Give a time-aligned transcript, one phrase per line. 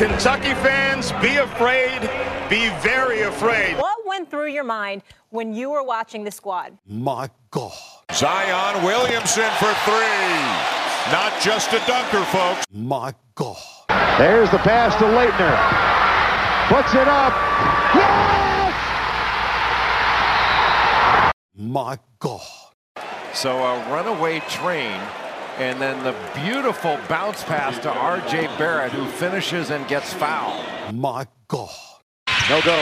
[0.00, 2.00] Kentucky fans, be afraid,
[2.48, 3.76] be very afraid.
[3.76, 6.78] What went through your mind when you were watching the squad?
[6.86, 7.76] My God.
[8.10, 10.40] Zion Williamson for three.
[11.12, 12.64] Not just a dunker, folks.
[12.72, 13.58] My God.
[14.16, 15.54] There's the pass to Laettner.
[16.74, 17.34] Puts it up.
[17.94, 18.74] Yes!
[21.54, 22.40] My God.
[23.34, 24.98] So a runaway train,
[25.60, 28.46] and then the beautiful bounce pass to R.J.
[28.56, 30.64] Barrett, who finishes and gets fouled.
[30.94, 31.68] My God.
[32.48, 32.78] No go.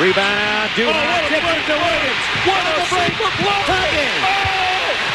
[0.00, 0.70] Rebound.
[0.74, 0.88] Dude.
[0.88, 2.24] Oh, what a break to Williams.
[2.48, 3.30] What a break for
[3.68, 4.16] Tugging.
[4.24, 4.32] Oh,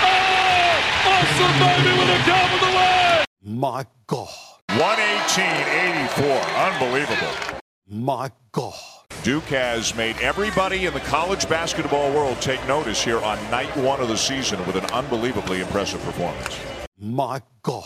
[0.04, 3.26] oh, oh awesome baby with a dub of the way.
[3.44, 4.30] My God.
[4.70, 6.38] 118-84.
[6.72, 7.34] Unbelievable.
[7.88, 8.95] My God.
[9.26, 14.00] Duke has made everybody in the college basketball world take notice here on night one
[14.00, 16.60] of the season with an unbelievably impressive performance.
[17.00, 17.84] My God.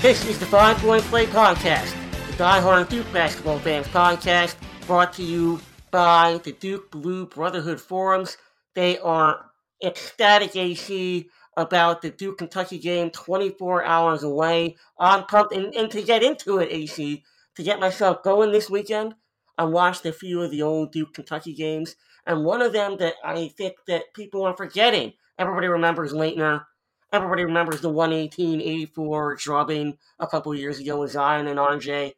[0.00, 1.94] This is the Five Point Play Podcast,
[2.30, 4.56] the Die Hard Duke Basketball Fans Podcast,
[4.86, 8.38] brought to you by the Duke Blue Brotherhood Forums.
[8.72, 9.50] They are
[9.82, 14.76] ecstatic AC about the Duke Kentucky game 24 hours away.
[14.98, 17.24] I'm pumped, and, and to get into it, AC,
[17.56, 19.14] to get myself going this weekend,
[19.56, 23.14] I watched a few of the old Duke Kentucky games, and one of them that
[23.24, 25.12] I think that people are forgetting.
[25.38, 26.64] Everybody remembers Laettner.
[27.12, 32.14] Everybody remembers the 118-84 drubbing a couple years ago with Zion and RJ.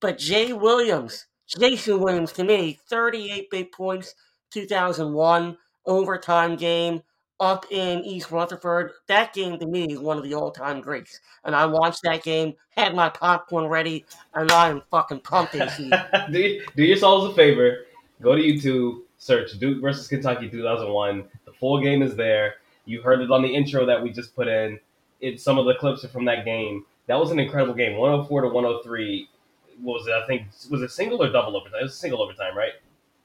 [0.00, 4.16] But Jay Williams, Jason Williams to me, 38 big points,
[4.50, 7.02] 2001 overtime game
[7.42, 8.92] up in East Rutherford.
[9.08, 11.18] That game to me is one of the all-time greats.
[11.44, 15.52] And I watched that game, had my popcorn ready, and I am fucking pumped.
[16.32, 17.78] Do, do yourselves a favor.
[18.22, 21.24] Go to YouTube, search Duke versus Kentucky 2001.
[21.44, 22.54] The full game is there.
[22.84, 24.78] You heard it on the intro that we just put in.
[25.20, 26.84] It's some of the clips are from that game.
[27.08, 27.96] That was an incredible game.
[27.96, 29.28] 104 to 103.
[29.80, 30.12] What was it?
[30.12, 31.80] I think was it single or double overtime?
[31.80, 32.74] It was single overtime, right?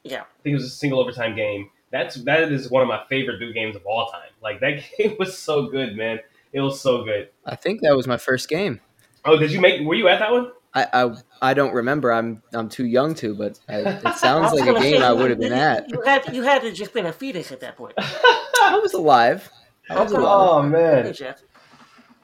[0.03, 0.21] Yeah.
[0.21, 1.69] I think it was a single overtime game.
[1.91, 4.29] That's that is one of my favorite Duke games of all time.
[4.41, 6.19] Like that game was so good, man.
[6.53, 7.29] It was so good.
[7.45, 8.81] I think that was my first game.
[9.25, 9.85] Oh, did you make?
[9.85, 10.51] Were you at that one?
[10.73, 11.11] I, I,
[11.41, 12.11] I don't remember.
[12.13, 15.29] I'm I'm too young to, but I, it sounds like a game say, I would
[15.29, 15.89] have been at.
[15.89, 17.93] You had you had to just been a fetus at that point.
[17.97, 19.49] I was alive.
[19.89, 20.21] I was Okay.
[20.21, 20.49] alive.
[20.49, 21.41] Oh man, Hey, Jeff.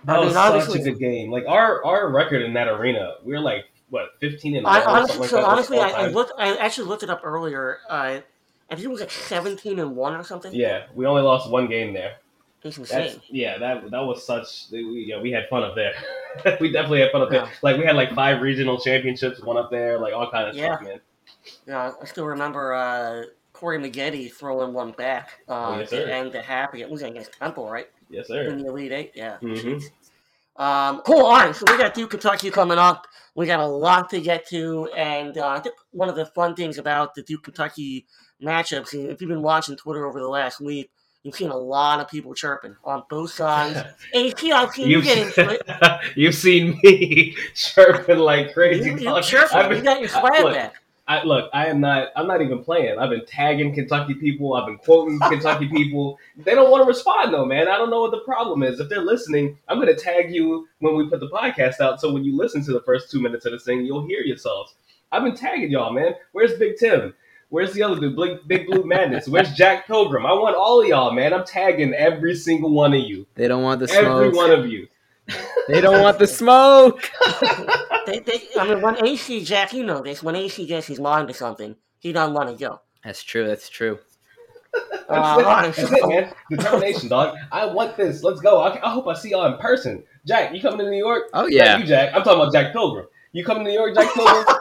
[0.06, 1.32] that I was mean, such a good game.
[1.32, 5.18] Like our our record in that arena, we are like what 15 and I, honestly,
[5.20, 6.34] like so honestly, I, I looked.
[6.38, 7.80] I actually looked it up earlier.
[7.90, 8.20] Uh,
[8.74, 10.52] I think it was like seventeen and one or something.
[10.54, 12.16] Yeah, we only lost one game there.
[12.64, 13.22] That's insane.
[13.30, 14.66] yeah, that that was such.
[14.72, 15.94] We, yeah, we had fun up there.
[16.60, 17.48] we definitely had fun up there.
[17.62, 20.76] Like we had like five regional championships, one up there, like all kind of Yeah.
[20.78, 21.00] stuff, man.
[21.68, 26.32] Yeah, I still remember uh, Corey Maggette throwing one back uh, Oh, yes, to end
[26.32, 26.82] the happy.
[26.82, 27.88] It was against Temple, right?
[28.10, 28.44] Yes, sir.
[28.44, 29.12] In the Elite Eight.
[29.14, 29.38] Yeah.
[29.42, 29.84] Mhm.
[30.56, 31.26] Um, cool.
[31.26, 33.08] All right, so we got Duke Kentucky coming up.
[33.36, 36.56] We got a lot to get to, and uh, I think one of the fun
[36.56, 38.06] things about the Duke Kentucky
[38.44, 40.90] matchups, if you've been watching Twitter over the last week,
[41.24, 43.78] you've seen a lot of people chirping on both sides.
[44.14, 46.00] AP, I've seen you You've, get into it.
[46.16, 48.90] you've seen me chirping like crazy.
[48.92, 49.58] You, you chirping.
[49.58, 50.76] I've been- You got your I- swag look, back.
[51.06, 52.14] I, look, I am not.
[52.16, 52.98] I'm not even playing.
[52.98, 54.54] I've been tagging Kentucky people.
[54.54, 56.18] I've been quoting Kentucky people.
[56.38, 57.68] They don't want to respond though, man.
[57.68, 58.80] I don't know what the problem is.
[58.80, 62.00] If they're listening, I'm going to tag you when we put the podcast out.
[62.00, 64.76] So when you listen to the first two minutes of this thing, you'll hear yourselves.
[65.12, 66.14] I've been tagging y'all, man.
[66.32, 67.14] Where's Big Tim?
[67.54, 68.16] Where's the other dude?
[68.16, 69.28] Big, Big Blue Madness.
[69.28, 70.26] Where's Jack Pilgrim?
[70.26, 71.36] I want all of y'all, man.
[71.36, 73.28] I'm tagging every single one of you.
[73.36, 74.26] They don't want the Every smoke.
[74.26, 74.88] Every one of you.
[75.68, 77.08] They don't want the smoke.
[78.06, 81.30] They, they, I mean, when AC, Jack, you know this, when AC gets his mind
[81.30, 82.82] to something, he doesn't want to go.
[83.02, 83.48] That's true.
[83.48, 83.98] That's true.
[84.76, 86.34] Uh, all right, That's it, man.
[86.50, 87.38] Determination, dog.
[87.50, 88.22] I want this.
[88.22, 88.60] Let's go.
[88.60, 90.04] I, I hope I see y'all in person.
[90.28, 91.30] Jack, you coming to New York?
[91.34, 91.78] Oh Not yeah.
[91.78, 92.14] you, Jack.
[92.14, 93.06] I'm talking about Jack Pilgrim.
[93.32, 94.44] You coming to New York, Jack Pilgrim?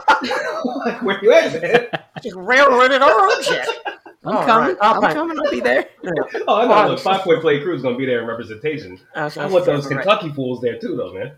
[0.87, 2.02] like, where you at, man?
[2.23, 3.67] Just railroaded our own Jack.
[4.25, 4.69] I'm All coming.
[4.69, 5.15] right, I'm right.
[5.15, 5.37] coming.
[5.39, 5.89] I'll be there.
[6.47, 6.91] Oh, I know.
[6.93, 8.99] Look, Five Point Play Crew's gonna be there in representation.
[9.17, 11.33] I want those Kentucky fools there too, though, man.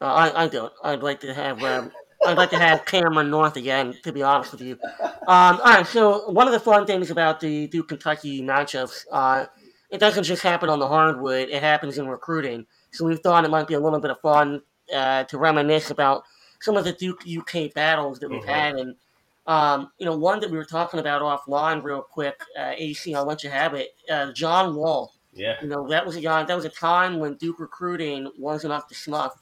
[0.00, 0.72] Uh, I, I don't.
[0.82, 1.62] I'd like to have.
[1.62, 1.92] Um,
[2.26, 3.94] I'd like to have Cameron North again.
[4.02, 4.78] To be honest with you.
[5.00, 5.86] Um, all right.
[5.86, 9.46] So one of the fun things about the Duke Kentucky matchups, uh,
[9.90, 11.48] it doesn't just happen on the hardwood.
[11.50, 12.66] It happens in recruiting.
[12.92, 14.62] So we thought it might be a little bit of fun
[14.94, 16.24] uh, to reminisce about
[16.60, 18.46] some of the Duke UK battles that we've Mhm.
[18.48, 18.96] had, and
[19.46, 22.40] um, you know, one that we were talking about offline, real quick.
[22.58, 23.90] Uh, AC, I'll let you have it.
[24.10, 25.12] Uh, John Wall.
[25.32, 25.56] Yeah.
[25.60, 26.44] You know, that was a guy.
[26.44, 29.34] That was a time when Duke recruiting wasn't up to snuff,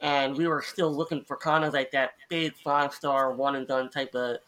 [0.00, 3.68] and we were still looking for kind of like that big five star one and
[3.68, 4.38] done type of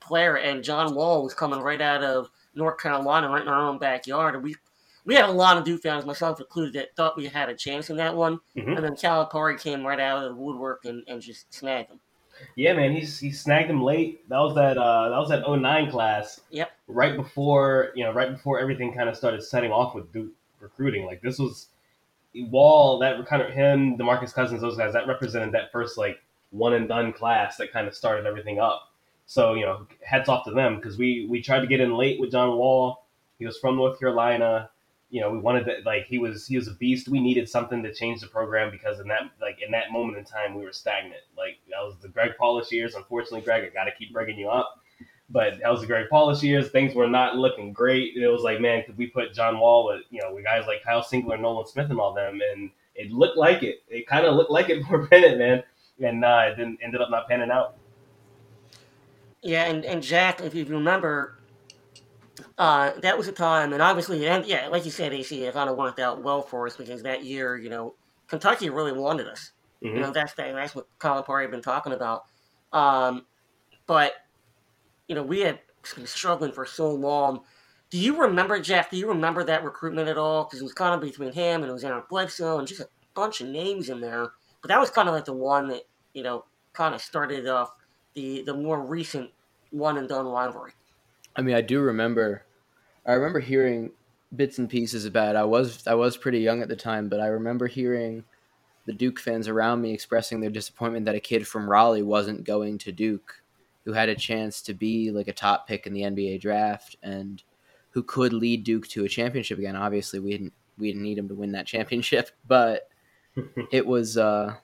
[0.00, 0.36] player.
[0.36, 4.34] And John Wall was coming right out of North Carolina right in our own backyard.
[4.34, 4.54] And we
[5.04, 7.88] we had a lot of Duke fans, myself included, that thought we had a chance
[7.90, 8.38] in that one.
[8.56, 8.76] Mhm.
[8.76, 12.00] And then Calipari came right out of the woodwork and, and just snagged them.
[12.56, 14.28] Yeah, man, he's he snagged him late.
[14.28, 16.40] That was that uh that was that 09 class.
[16.50, 16.70] Yep.
[16.88, 21.06] Right before, you know, right before everything kind of started setting off with Duke recruiting.
[21.06, 21.68] Like this was
[22.34, 26.20] Wall, that kind of him, DeMarcus Cousins, those guys, that represented that first like
[26.50, 28.92] one and done class that kind of started everything up.
[29.26, 32.20] So, you know, hats off to them because we we tried to get in late
[32.20, 33.06] with John Wall.
[33.38, 34.69] He was from North Carolina.
[35.10, 37.08] You know, we wanted to like he was he was a beast.
[37.08, 40.24] We needed something to change the program because in that like in that moment in
[40.24, 41.22] time we were stagnant.
[41.36, 42.94] Like that was the Greg Paulus years.
[42.94, 44.80] Unfortunately, Greg, I got to keep bringing you up.
[45.32, 46.70] But that was the Greg Paulus years.
[46.70, 48.16] Things were not looking great.
[48.16, 50.82] It was like, man, could we put John Wall with you know with guys like
[50.84, 52.40] Kyle Singler, Nolan Smith, and all them?
[52.52, 53.82] And it looked like it.
[53.88, 55.62] It kind of looked like it for a minute, man.
[56.02, 57.76] And uh, it didn't ended up not panning out.
[59.42, 61.38] Yeah, and, and Jack, if you remember,
[62.60, 65.70] uh, that was a time, and obviously, and yeah, like you said, AC, it kind
[65.70, 67.94] of worked out well for us because that year, you know,
[68.26, 69.52] Kentucky really wanted us.
[69.82, 69.94] Mhm.
[69.94, 72.26] You know, that's that, that's what Calipari had been talking about.
[72.70, 73.24] Um,
[73.86, 74.12] but
[75.08, 75.60] you know, we had
[75.96, 77.40] been struggling for so long.
[77.88, 78.90] Do you remember, Jack?
[78.90, 80.44] Do you remember that recruitment at all?
[80.44, 82.88] Because it was kind of between him and it was Aaron Bledsoe and just a
[83.14, 84.32] bunch of names in there.
[84.60, 87.72] But that was kind of like the one that you know kind of started off
[88.12, 89.30] the the more recent
[89.70, 90.72] one and done rivalry.
[91.34, 92.44] I mean, I do remember.
[93.10, 93.90] I remember hearing
[94.36, 95.38] bits and pieces about it.
[95.38, 98.22] I was I was pretty young at the time, but I remember hearing
[98.86, 102.78] the Duke fans around me expressing their disappointment that a kid from Raleigh wasn't going
[102.78, 103.42] to Duke,
[103.84, 107.42] who had a chance to be like a top pick in the NBA draft and
[107.90, 109.74] who could lead Duke to a championship again.
[109.74, 112.88] Obviously, we didn't we didn't need him to win that championship, but
[113.72, 114.54] it was uh,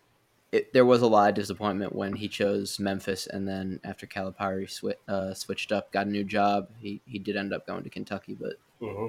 [0.52, 4.66] it, there was a lot of disappointment when he chose Memphis, and then after Calipari
[4.66, 6.70] swi- uh, switched up, got a new job.
[6.78, 9.08] He he did end up going to Kentucky, but hmm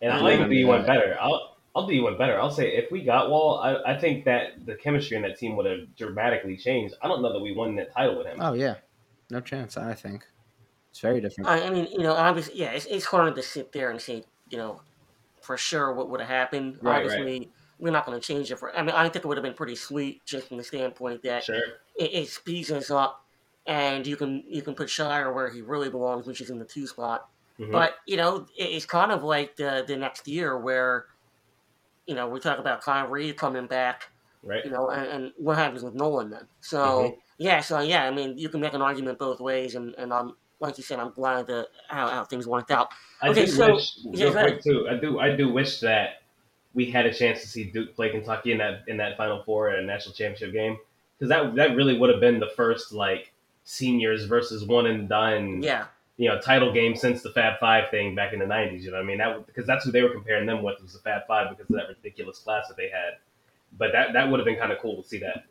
[0.00, 1.16] And I I'll even do you one better.
[1.20, 2.40] I'll I'll do you one better.
[2.40, 5.56] I'll say if we got Wall, I, I think that the chemistry in that team
[5.56, 6.94] would have dramatically changed.
[7.02, 8.38] I don't know that we won that title with him.
[8.40, 8.76] oh yeah,
[9.30, 9.76] no chance.
[9.76, 10.26] I think
[10.90, 11.50] it's very different.
[11.50, 14.24] I, I mean, you know, obviously, yeah, it's, it's hard to sit there and say,
[14.48, 14.82] you know,
[15.40, 16.78] for sure what would have happened.
[16.82, 17.52] Right, obviously,
[17.82, 18.74] we're not going to change it for.
[18.76, 21.42] I mean, I think it would have been pretty sweet just from the standpoint that
[21.44, 21.56] Sure.
[21.96, 23.24] it, it speeds us up,
[23.66, 26.64] and you can you can put Scheyer where he really belongs, which is in the
[26.64, 27.28] two spot.
[27.58, 27.72] Mhm.
[27.72, 31.06] But you know, it, it's kind of like the the next year where,
[32.06, 34.10] you know, we talk about Kyrie coming back,
[34.44, 34.64] right.
[34.64, 36.46] you know, and, and what happens with Nolan then.
[36.60, 37.16] So Mhm.
[37.38, 40.34] yeah, so yeah, I mean, you can make an argument both ways, and and I'm
[40.60, 42.90] like you said, I'm glad that how, how things worked out.
[43.20, 44.86] I Okay, do so- wish yeah, real quick too.
[44.88, 46.21] I do I do wish that
[46.74, 49.70] we had a chance to see Duke play Kentucky in that in that Final Four
[49.70, 50.78] at a national championship game
[51.18, 53.32] because that that really would have been the first like
[53.64, 55.86] seniors versus one and done Yeah,
[56.16, 58.84] you know title game since the Fab Five thing back in the nineties.
[58.84, 59.18] You know what I mean?
[59.18, 61.76] That because that's who they were comparing them with was the Fab Five because of
[61.76, 63.18] that ridiculous class that they had.
[63.78, 65.44] But that that would have been kind of cool to see that.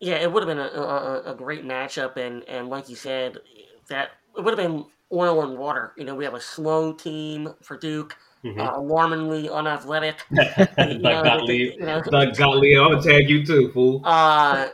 [0.00, 3.38] yeah, it would have been a, a, a great matchup, and and like you said,
[3.88, 5.92] that it would have been oil and water.
[5.96, 8.58] You know, we have a slow team for Duke, Mhm.
[8.60, 10.16] uh, alarmingly unathletic.
[10.34, 12.00] Doug know, Gottlieb, you know.
[12.02, 14.02] Doug Gottlieb, I'm gonna tag you too, fool.
[14.04, 14.68] Uh,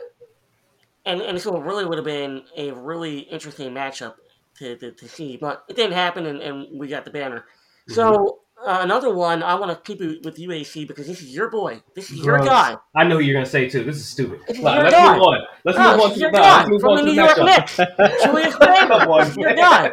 [1.05, 4.15] and and so it really would have been a really interesting matchup
[4.59, 7.45] to, to, to see, but it didn't happen, and, and we got the banner.
[7.87, 11.49] So uh, another one, I want to keep it with UAC because this is your
[11.49, 12.77] boy, this is your guy.
[12.95, 13.83] I know who you're gonna say too.
[13.83, 14.39] This is stupid.
[14.47, 15.13] This is let's guy.
[15.15, 15.39] move on.
[15.65, 17.37] Let's Oh, move on to is your guy let's move from on the New York.
[17.39, 17.75] Knicks,
[18.23, 18.99] Julius Randle.
[18.99, 19.91] Come on, This is your guy.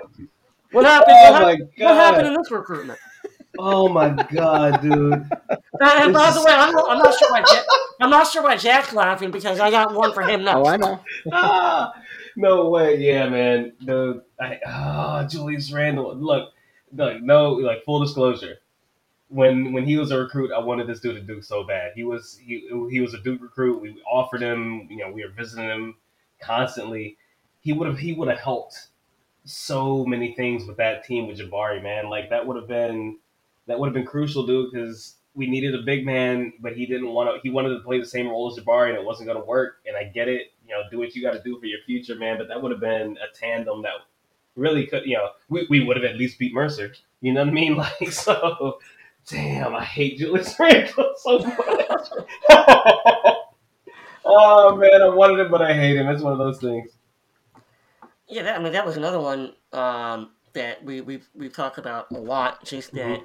[0.72, 1.16] What happened?
[1.18, 2.98] Oh what, my what happened in this recruitment?
[3.58, 5.12] Oh my god, dude.
[5.12, 5.28] And,
[5.80, 7.64] and by the way, I'm, I'm not sure why Jack,
[8.00, 10.66] I'm not sure why Jack's laughing because I got one for him oh.
[10.66, 11.00] I know.
[11.32, 11.92] ah,
[12.36, 12.98] no way.
[12.98, 13.72] Yeah, man.
[13.84, 14.22] Dude.
[14.40, 16.14] I, ah, Julius Randle.
[16.16, 16.52] Look,
[16.92, 18.58] look, no, like full disclosure.
[19.28, 21.92] When when he was a recruit, I wanted this dude to Duke so bad.
[21.94, 23.80] He was he he was a Duke recruit.
[23.80, 25.96] We offered him, you know, we were visiting him
[26.40, 27.16] constantly.
[27.60, 28.88] He would have he would have helped
[29.44, 32.08] so many things with that team with Jabari, man.
[32.08, 33.18] Like that would have been
[33.70, 37.08] that would have been crucial, dude, because we needed a big man, but he didn't
[37.08, 37.40] want to.
[37.42, 39.76] He wanted to play the same role as Jabari, and it wasn't going to work.
[39.86, 42.16] And I get it, you know, do what you got to do for your future,
[42.16, 42.36] man.
[42.38, 43.92] But that would have been a tandem that
[44.56, 46.92] really could, you know, we, we would have at least beat Mercer.
[47.20, 47.76] You know what I mean?
[48.00, 48.78] Like so.
[49.28, 52.08] Damn, I hate Julius Randle so much.
[54.24, 56.08] oh man, I wanted him, but I hate him.
[56.08, 56.90] It's one of those things.
[58.26, 62.10] Yeah, that, I mean that was another one um, that we we've we've talked about
[62.10, 62.64] a lot.
[62.64, 63.22] Just that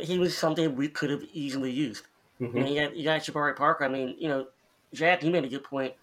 [0.00, 2.04] he was something we could have easily used.
[2.40, 2.54] I Mhm.
[2.54, 3.84] mean, you got you got Jabari Parker.
[3.84, 4.46] I mean, you know,
[4.92, 5.94] Jack, you made a good point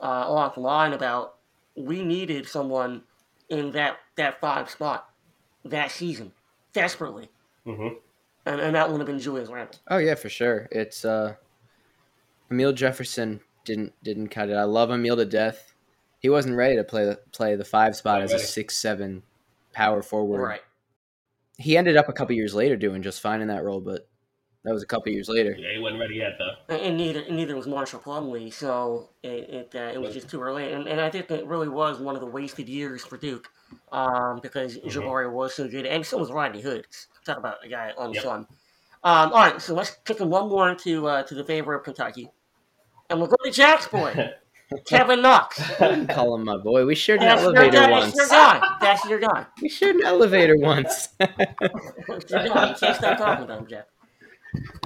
[0.00, 1.36] uh, along the line about
[1.76, 3.02] we needed someone
[3.48, 5.08] in that that five spot.
[5.64, 6.32] that season
[6.72, 7.28] desperately,
[7.66, 7.94] Mm-hmm.
[8.46, 9.78] and, and that would have been Julius Randle.
[9.88, 10.68] Oh yeah, for sure.
[10.72, 11.34] It's uh,
[12.50, 14.54] Amile Jefferson didn't didn't cut it.
[14.54, 15.72] I love Amile to death.
[16.18, 19.22] He wasn't ready to play the play the five spot Not as a six seven
[19.72, 20.40] power forward.
[20.40, 20.62] Right.
[21.62, 24.08] He ended up a couple years later doing just fine in that role, but
[24.64, 25.56] that was a couple years later.
[25.58, 26.74] Yeah, he wasn't ready yet though.
[26.74, 30.40] And, and neither neither was Marshall Plumlee, so it it, uh, it was just too
[30.40, 30.72] early.
[30.72, 33.48] And, and I think it really was one of the wasted years for Duke,
[33.90, 36.86] um, because Jabari was so good, and so was Rodney Hood.
[37.24, 38.22] Talk about a guy on the Yep.
[38.22, 38.46] sun.
[39.04, 41.82] Um, all right, so let's kick him one more to uh, to the favor of
[41.84, 42.28] Kentucky,
[43.10, 44.14] and we'll go to Jack's boy,
[44.86, 45.60] Kevin Knox.
[46.10, 46.84] Call him my boy.
[46.86, 47.90] We shared an That's your elevator guy.
[47.90, 48.16] once.
[48.16, 48.76] That's your guy.
[48.80, 49.46] That's your guy.
[49.60, 51.08] We shared an elevator once.
[51.18, 52.68] That's your guy.
[52.70, 53.86] You can't stop talking about him, Jack.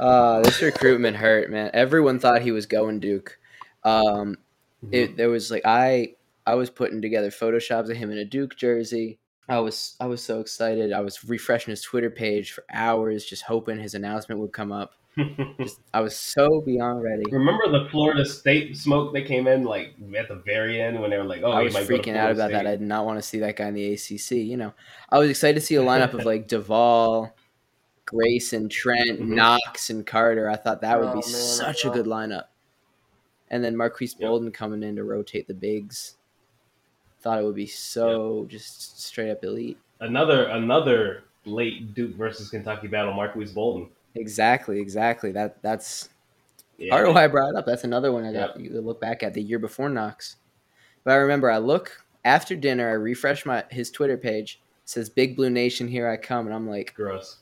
[0.01, 1.71] Uh, this recruitment hurt, man.
[1.75, 3.39] Everyone thought he was going Duke.
[3.85, 4.37] Um,
[4.93, 6.15] it there was like I
[6.47, 9.19] I was putting together photoshops of him in a Duke jersey.
[9.49, 10.93] I was I was so excited.
[10.93, 14.95] I was refreshing his Twitter page for hours, just hoping his announcement would come up.
[15.59, 17.23] Just, I was so beyond ready.
[17.33, 21.17] Remember the Florida State smoke that came in like at the very end when they
[21.17, 22.67] were like, "Oh, I he was might go to freaking out Florida about that.
[22.67, 24.33] I did not want to see that guy in the ACC.
[24.33, 24.75] You know,
[25.11, 27.35] I was excited to see a lineup of like Duval,
[28.05, 29.29] Grayson, Trent, Mhm.
[29.29, 30.51] Knox, and Carter.
[30.51, 32.45] I thought that would Oh, be man, such a good lineup.
[33.51, 34.21] And then Marques Yep.
[34.21, 36.17] Bolden coming in to rotate the bigs.
[37.21, 39.79] Thought it would be so just straight up elite.
[40.01, 43.89] Another another late Duke versus Kentucky battle, Marques Bolden.
[44.17, 45.33] Exactly, exactly.
[45.33, 46.09] That that's
[46.79, 47.67] Yeah, part of why I brought it up.
[47.67, 48.61] That's another one I got Yep.
[48.65, 50.37] you could look back at the year before Knox.
[51.05, 55.09] But I remember I look after dinner, I refresh my his Twitter page, it says
[55.09, 57.37] Big Blue Nation, here I come, and I'm like, Gross.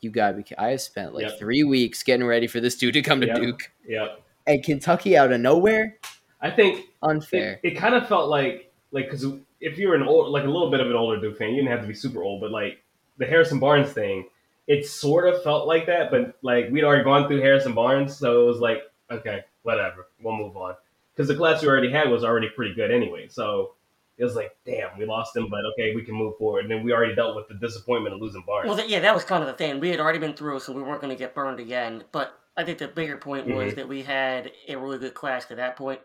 [0.00, 1.38] you gotta be ki- I have spent like Yep.
[1.38, 3.36] three weeks getting ready for this dude to come to Yep.
[3.36, 3.70] Duke.
[3.86, 4.22] Yep.
[4.46, 5.98] And Kentucky out of nowhere?
[6.40, 7.60] I think Unfair.
[7.62, 9.24] it, it kind of felt like like because
[9.60, 11.70] if you're an old like a little bit of an older Duke fan, you didn't
[11.70, 12.82] have to be super old, but like
[13.18, 14.26] the Harrison Barnes thing,
[14.66, 18.42] it sort of felt like that, but like we'd already gone through Harrison Barnes, so
[18.42, 20.74] it was like okay, whatever, we'll move on
[21.14, 23.28] because the class we already had was already pretty good anyway.
[23.28, 23.74] So
[24.16, 26.60] it was like, damn, we lost him, but okay, we can move forward.
[26.64, 28.68] And then we already dealt with the disappointment of losing Barnes.
[28.68, 29.80] Well, yeah, that was kind of the thing.
[29.80, 32.04] We had already been through, so we weren't going to get burned again.
[32.12, 33.76] But I think the bigger point was Mhm.
[33.76, 36.00] that we had a really good class to that point,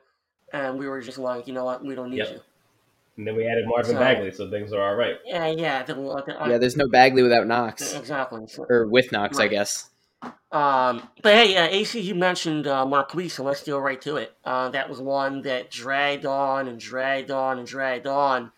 [0.52, 2.30] and we were just like, you know what, we don't need Yep.
[2.32, 2.42] you.
[3.18, 5.18] And then we added Marvin So- Bagley, so things are all right.
[5.26, 7.94] Yeah, yeah, the, the, yeah, there's no Bagley without Knox.
[7.96, 8.46] exactly.
[8.48, 9.90] So- Or with Knox, I guess.
[10.52, 14.34] Um, but hey, uh, AC, you mentioned uh, Marques, so let's go right to it.
[14.46, 18.52] Uh, that was one that dragged on and dragged on and dragged on.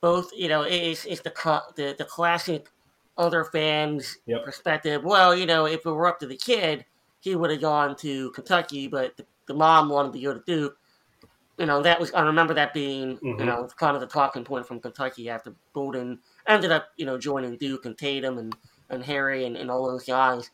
[0.00, 1.32] Both, you know, it's, it's the,
[1.76, 2.68] the the classic
[3.16, 4.44] other fans' Yep.
[4.44, 5.04] perspective.
[5.04, 6.84] Well, you know, if it were up to the kid,
[7.20, 10.76] he would have gone to Kentucky, but the, the mom wanted to go to Duke.
[11.58, 13.46] You know, that was I remember that being you Mhm.
[13.46, 17.56] know kind of the talking point from Kentucky after Bolden ended up you know joining
[17.58, 18.56] Duke and Tatum and
[18.90, 20.50] and Harry and, and all those guys.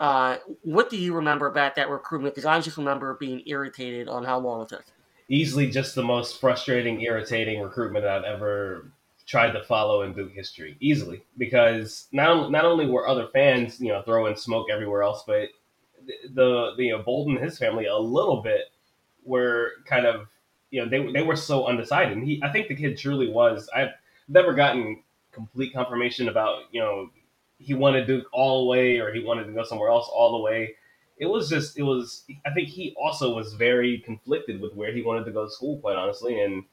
[0.00, 2.34] Uh, what do you remember about that recruitment?
[2.34, 4.84] Because I just remember being irritated on how long it took.
[5.28, 8.90] easily just the most frustrating, irritating recruitment I've ever
[9.26, 10.76] tried to follow in Duke history.
[10.80, 15.48] Easily, because not not only were other fans, you know, throwing smoke everywhere else, but
[16.06, 18.66] the the, the you know, Bolden and his family a little bit
[19.28, 20.26] were kind of
[20.70, 22.16] you know they they were so undecided.
[22.16, 23.68] And he, I think the kid truly was.
[23.74, 23.90] I've
[24.28, 27.10] never gotten complete confirmation about you know
[27.58, 30.42] he wanted Duke all the way or he wanted to go somewhere else all the
[30.42, 30.74] way.
[31.18, 35.02] It was just it was i think he also was very conflicted with where he
[35.02, 36.40] wanted to go to school quite honestly.
[36.40, 36.64] And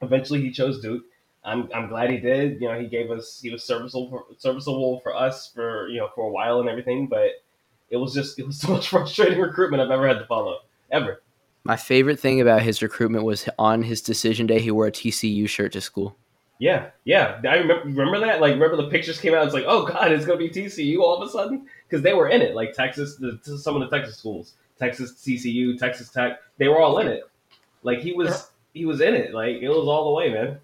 [0.00, 1.04] eventually he chose duke.
[1.44, 2.60] I'm, I'm glad he did.
[2.60, 6.10] You know he gave us he was serviceable for, serviceable for us for you know
[6.14, 7.42] for a while and everything but
[7.90, 10.58] it was just it was the most frustrating recruitment i've ever had to follow.
[10.90, 11.22] Ever
[11.64, 15.48] My favorite thing about his recruitment was on his decision day, he wore a TCU
[15.48, 16.16] shirt to school.
[16.58, 17.40] yeah yeah.
[17.48, 18.40] I remember, remember that?
[18.40, 19.44] Like remember the pictures came out?
[19.44, 21.66] It's like oh god it's gonna be tcu all of a sudden?
[21.88, 22.54] Because they were in it.
[22.54, 26.98] Like texas the, some of the texas schools texas ccu texas tech they were all
[26.98, 27.22] in it.
[27.82, 29.34] Like he was he was in it.
[29.34, 30.58] Like it was all the way man.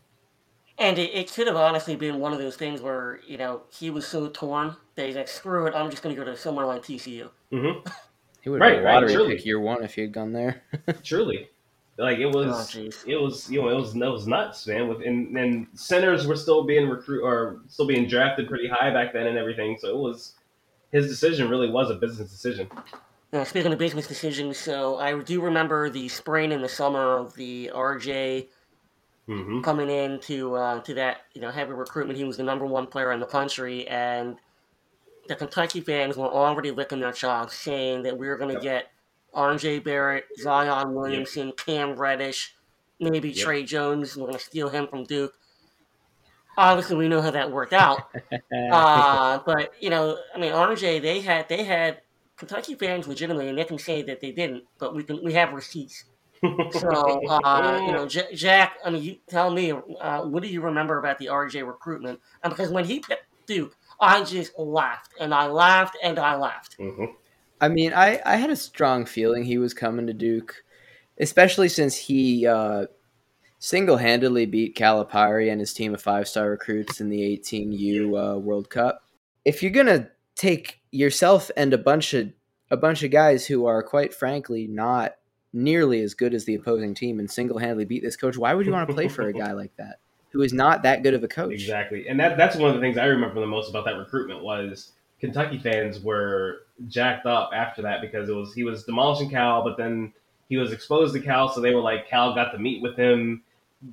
[0.78, 3.90] And it, it could have honestly been one of those things where, you know, he
[3.90, 6.66] was so torn that he's like, screw it, I'm just going to go to somewhere
[6.66, 7.28] like TCU.
[7.52, 7.88] mm-hmm.
[8.40, 9.36] He would have Right, been a right, lottery truly.
[9.36, 10.62] pick year one if he had gone there.
[11.02, 11.48] truly
[11.98, 13.06] like it Oh, was jeez.
[13.06, 16.36] it was you know it was it was nuts man with and, and centers were
[16.36, 19.96] still being recruit or still being drafted pretty high back then and everything so it
[19.96, 20.34] was
[20.92, 22.68] his decision really was a business decision
[23.32, 27.34] Now, speaking of business decisions, so I do remember the spring and the summer of
[27.34, 28.48] the RJ
[29.28, 29.60] mm-hmm.
[29.62, 32.18] coming in to uh, to that you know heavy recruitment.
[32.18, 34.36] He was the number one player in the country, and
[35.28, 38.62] the Kentucky fans were already licking their chops, saying that we were going to Yep.
[38.62, 38.86] get
[39.34, 39.80] R.J.
[39.80, 42.54] Barrett, Zion Williamson, Cam Reddish,
[42.98, 43.44] maybe Yep.
[43.44, 44.16] Tre Jones.
[44.16, 45.34] We're going to steal him from Duke.
[46.56, 48.00] obviously we know how that worked out.
[48.72, 52.00] uh, but you know, I mean, RJ, they had they had
[52.36, 55.52] Kentucky fans legitimately, and they can say that they didn't, but we can we have
[55.52, 56.04] receipts.
[56.72, 60.60] so uh, you know, J- Jack, I mean, you tell me, uh, what do you
[60.60, 62.18] remember about the RJ recruitment?
[62.42, 66.78] And because when he picked Duke, I just laughed and I laughed and I laughed.
[66.78, 67.06] Mm-hmm.
[67.60, 70.62] I mean, I, I had a strong feeling he was coming to Duke,
[71.18, 72.86] especially since he uh,
[73.58, 78.38] single handedly beat Calipari and his team of five star recruits in the 18U uh,
[78.38, 79.02] World Cup.
[79.44, 82.32] If you're gonna take yourself and a bunch of
[82.70, 85.16] a bunch of guys who are quite frankly not
[85.52, 88.66] nearly as good as the opposing team and single handedly beat this coach, why would
[88.66, 89.98] you want to play for a guy like that
[90.30, 91.52] who is not that good of a coach?
[91.52, 94.42] Exactly, and that that's one of the things I remember the most about that recruitment
[94.42, 99.62] was Kentucky fans were jacked up after that because it was he was demolishing Cal,
[99.62, 100.12] but then
[100.48, 103.42] he was exposed to Cal, so they were like Cal got to meet with him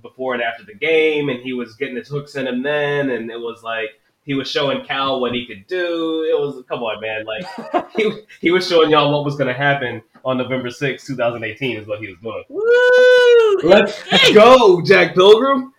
[0.02, 3.30] before and after the game, and he was getting his hooks in him then, and
[3.30, 3.90] it was like
[4.24, 6.24] he was showing Cal what he could do.
[6.30, 8.12] It was come on, man, like he
[8.42, 12.00] he was showing y'all what was going to happen on November sixth, 2018 is what
[12.00, 12.44] he was doing.
[12.50, 13.70] Woo!
[13.70, 15.74] Let's go, Jack Pilgrim.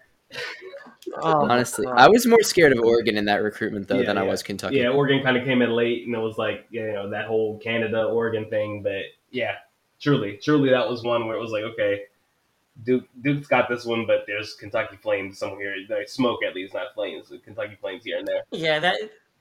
[1.17, 1.99] Oh, Honestly, God.
[1.99, 4.77] I was more scared of Oregon in that recruitment though Yeah, than I was Kentucky.
[4.77, 7.59] Yeah, Oregon kind of came in late, and it was like you know that whole
[7.59, 8.83] Canada Oregon thing.
[8.83, 9.57] But yeah,
[10.01, 12.03] truly, truly, that was one where it was like, okay,
[12.85, 15.75] Duke Duke's got this one, but there's Kentucky Flames somewhere.
[15.89, 17.33] There's smoke at least, not flames.
[17.45, 18.43] Kentucky Flames here and there.
[18.51, 18.97] Yeah, that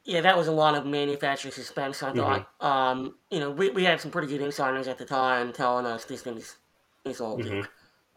[0.05, 2.01] yeah, that was a lot of manufacturing suspense.
[2.03, 2.47] I thought.
[2.61, 6.05] Um, you know, we, we had some pretty good insiders at the time telling us
[6.05, 6.55] this thing is
[7.03, 7.69] is all Duke.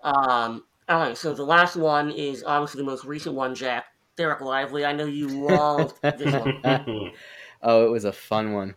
[0.03, 3.85] Um, all right, so the last one is obviously the most recent one, Jack.
[4.17, 4.85] Dereck Lively.
[4.85, 6.61] I know you loved this one.
[7.61, 8.77] Oh, it was a fun one.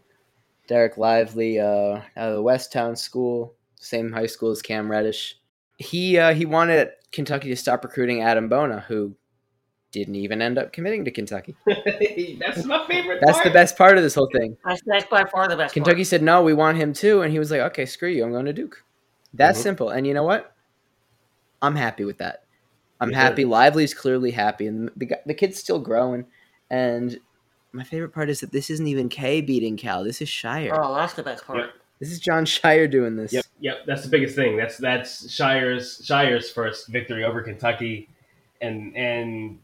[0.67, 5.37] Dereck Lively, uh, out of the Westtown School, same high school as Cam Reddish.
[5.77, 9.15] He uh, he wanted Kentucky to stop recruiting Adem Bona, who
[9.91, 11.55] didn't even end up committing to Kentucky.
[12.39, 13.19] That's my favorite.
[13.21, 13.43] That's part.
[13.45, 14.57] the best part of this whole thing.
[14.65, 15.73] That's, that's by far the best.
[15.75, 16.07] Kentucky part.
[16.07, 18.45] said no, we want him too, and he was like, okay, screw you, I'm going
[18.45, 18.83] to Duke.
[19.33, 19.63] That's Mhm.
[19.63, 19.89] simple.
[19.89, 20.55] And you know what?
[21.61, 22.43] I'm happy with that.
[22.99, 23.43] I'm Me happy.
[23.43, 23.49] too.
[23.49, 26.25] Lively's clearly happy, and the guy- the kid's still growing.
[26.69, 27.19] And
[27.71, 30.03] my favorite part is that this isn't even K beating Cal.
[30.03, 30.71] This is Scheyer.
[30.73, 31.59] Oh, that's the best part.
[31.59, 31.69] Yep.
[31.99, 33.31] This is Jon Scheyer doing this.
[33.33, 33.77] Yep, yep.
[33.85, 34.57] That's the biggest thing.
[34.57, 38.09] That's that's Scheyer's Scheyer's first victory over Kentucky,
[38.61, 39.59] and and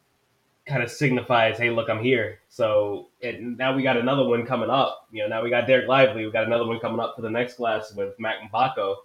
[0.67, 2.39] kind of signifies, hey, look, I'm here.
[2.49, 5.07] So and now we got another one coming up.
[5.11, 6.25] You know, now we got Dereck Lively.
[6.25, 8.95] We got another one coming up for the next class with Mac Mgbako.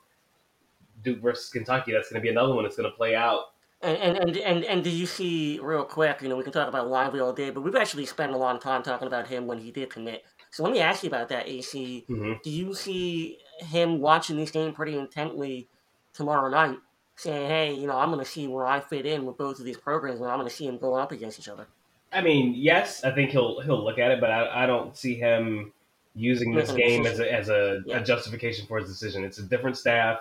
[1.03, 1.93] Duke versus Kentucky.
[1.93, 3.47] That's going to be another one that's going to play out.
[3.81, 6.23] And, and and and and do you see real quick?
[6.23, 8.55] You know, we can talk about Lively all day, but we've actually spent a lot
[8.55, 10.25] of time talking about him when he did commit.
[10.51, 12.05] So let me ask you about that, AC.
[12.09, 12.43] Mhm.
[12.43, 15.67] Do you see him watching this game pretty intently
[16.13, 16.79] tomorrow night,
[17.17, 19.65] saying, "Hey, you know, I'm going to see where I fit in with both of
[19.65, 21.67] these programs, and I'm going to see them going up against each other."
[22.13, 25.17] I mean, yes, I think he'll he'll look at it, but I, I don't see
[25.17, 25.73] him
[26.15, 27.99] using this game as a, as a, Yeah.
[27.99, 29.25] a justification for his decision.
[29.25, 30.19] It's a different staff,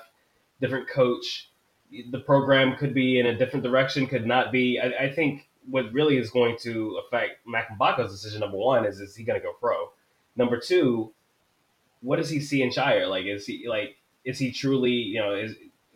[0.61, 1.49] different coach.
[2.11, 4.79] The program could be in a different direction, could not be.
[4.79, 9.15] I, I think what really is going to affect Mac decision, number one, is is
[9.15, 9.91] he going to go pro?
[10.35, 11.11] Number two,
[12.01, 13.09] what does he see in Scheyer?
[13.09, 15.55] Like, is he like is he truly you know is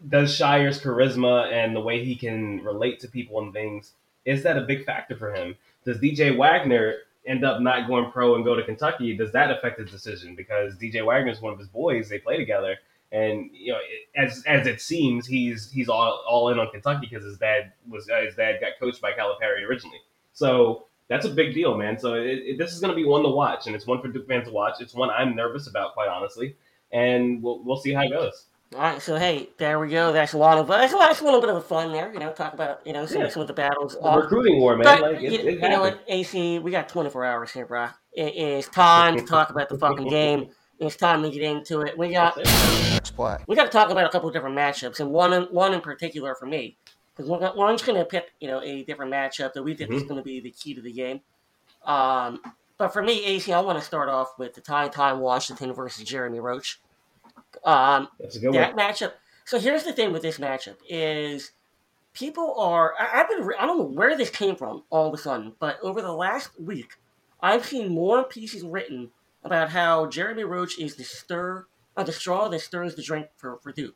[0.09, 3.93] does Scheyer's charisma and the way he can relate to people and things
[4.25, 5.55] is that a big factor for him?
[5.85, 6.95] Does DJ Wagner
[7.27, 9.15] end up not going pro and go to Kentucky?
[9.15, 10.35] Does that affect his decision?
[10.35, 12.77] Because DJ Wagner is one of his boys; they play together,
[13.15, 13.79] and you know,
[14.17, 18.09] as as it seems, he's he's all all in on Kentucky because his dad was
[18.09, 19.99] uh, his dad got coached by Calipari originally.
[20.33, 21.97] So that's a big deal, man.
[21.97, 24.09] So it, it, this is going to be one to watch, and it's one for
[24.09, 24.81] Duke fans to watch.
[24.81, 26.57] It's one I'm nervous about, quite honestly,
[26.91, 28.47] and we'll we'll see how it goes.
[28.73, 30.11] All right, so hey, there we go.
[30.11, 32.11] That's a lot of that's, that's a little bit of fun there.
[32.11, 33.29] You know, talk about you know some, Yeah.
[33.29, 33.95] some of the battles.
[34.01, 34.83] The recruiting war, man.
[34.83, 37.87] But like it, you, you know what, AC, we got 24 hours here, bro.
[38.13, 40.49] It is time to talk about the fucking game.
[40.79, 41.97] It's time to get into it.
[41.97, 42.37] We got
[43.15, 43.37] play.
[43.47, 45.81] we got to talk about a couple of different matchups, and one in, one in
[45.81, 46.77] particular for me,
[47.15, 49.91] because we're, we're just going to pick you know a different matchup that we think
[49.91, 51.21] is going to be the key to the game.
[51.85, 52.41] Um,
[52.77, 56.03] but for me, AC, I want to start off with the Ty Time Washington versus
[56.03, 56.81] Jeremy Roach.
[57.63, 58.85] Um, That's a good that one.
[58.85, 59.13] matchup.
[59.45, 61.51] So here's the thing with this matchup is
[62.13, 62.93] people are.
[62.99, 63.49] I, I've been.
[63.59, 66.59] I don't know where this came from all of a sudden, but over the last
[66.59, 66.95] week,
[67.41, 69.11] I've seen more pieces written
[69.43, 73.57] about how Jeremy Roach is the stir, uh, the straw that stirs the drink for,
[73.57, 73.95] for Duke.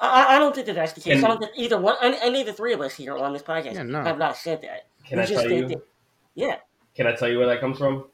[0.00, 1.16] I, I- I don't think that that's the case.
[1.16, 3.32] And- I don't think either one, any, any of the three of us here on
[3.32, 4.02] this podcast Yeah, no.
[4.02, 4.86] have not said that.
[5.06, 5.68] Can We I just tell think you?
[5.76, 5.86] that-
[6.34, 6.56] yeah,
[6.94, 8.06] Can I tell you where that comes from?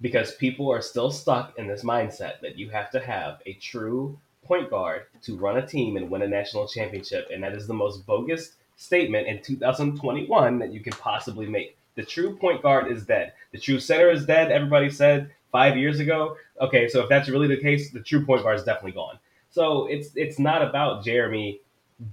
[0.00, 4.18] Because people are still stuck in this mindset that you have to have a true
[4.44, 7.74] point guard to run a team and win a national championship, and that is the
[7.74, 11.76] most bogus statement in 2021 that you could possibly make.
[11.96, 13.32] The true point guard is dead.
[13.52, 14.52] The true center is dead.
[14.52, 16.36] Everybody said five years ago.
[16.60, 19.18] Okay, so if that's really the case, the true point guard is definitely gone.
[19.50, 21.60] So it's it's not about Jeremy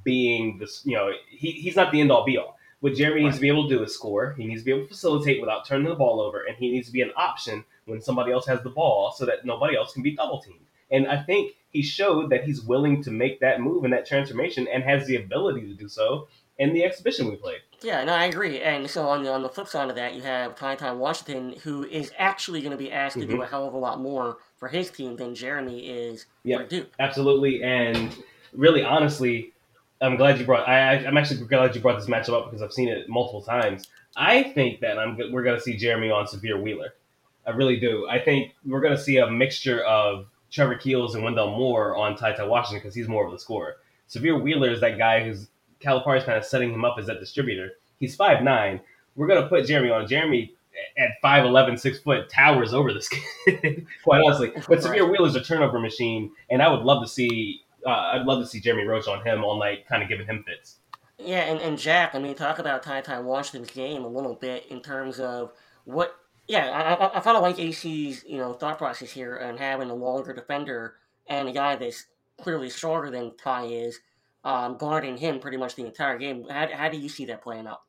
[0.03, 0.81] being this.
[0.85, 2.57] You know, he, he's not the end all be all.
[2.81, 4.33] What Jeremy needs to be able to do is score.
[4.37, 6.87] He needs to be able to facilitate without turning the ball over, and he needs
[6.87, 10.03] to be an option when somebody else has the ball, so that nobody else can
[10.03, 10.59] be double teamed.
[10.91, 14.67] And I think he showed that he's willing to make that move and that transformation,
[14.71, 17.61] and has the ability to do so in the exhibition we played.
[17.85, 18.61] Yeah, no, I agree.
[18.61, 21.53] And so on the on the flip side of that, you have Ty Ty Washington,
[21.63, 23.43] who is actually going to be asked to do Mhm.
[23.43, 26.89] a hell of a lot more for his team than Jeremy is Yeah, for Duke.
[26.99, 27.61] absolutely.
[27.61, 28.11] And
[28.53, 29.53] really, honestly,
[30.01, 30.67] I'm glad you brought.
[30.67, 33.87] I, I'm actually glad you brought this matchup up because I've seen it multiple times.
[34.17, 36.95] I think that I'm we're going to see Jeremy on Sahvir Wheeler.
[37.45, 38.07] I really do.
[38.09, 42.15] I think we're going to see a mixture of Trevor Keels and Wendell Moore on
[42.15, 43.77] Ty Ty Washington because he's more of the scorer.
[44.09, 45.49] Sahvir Wheeler is that guy who's
[45.85, 47.73] Calipari's kind of setting him up as that distributor.
[47.99, 48.81] He's five nine.
[49.15, 50.07] We're going to put Jeremy on.
[50.07, 50.53] Jeremy
[50.97, 53.07] at 5'11", 6 foot, towers over this
[53.45, 54.51] kid, quite honestly.
[54.67, 58.41] But Sahvir Wheeler's a turnover machine, and I would love to see uh, I'd love
[58.41, 60.77] to see Jeremy Roach on him all night, kind of giving him fits.
[61.17, 64.65] Yeah, and, and Jack, I mean, talk about Ty Ty Washington's game a little bit
[64.69, 65.53] in terms of
[65.85, 66.15] what.
[66.47, 69.89] Yeah, I, I, I kind of like AC's you know thought process here and having
[69.89, 70.95] a longer defender
[71.27, 72.05] and a guy that's
[72.39, 73.99] clearly stronger than Ty is,
[74.45, 76.45] um, guarding him pretty much the entire game.
[76.47, 77.81] How, how do you see that playing out?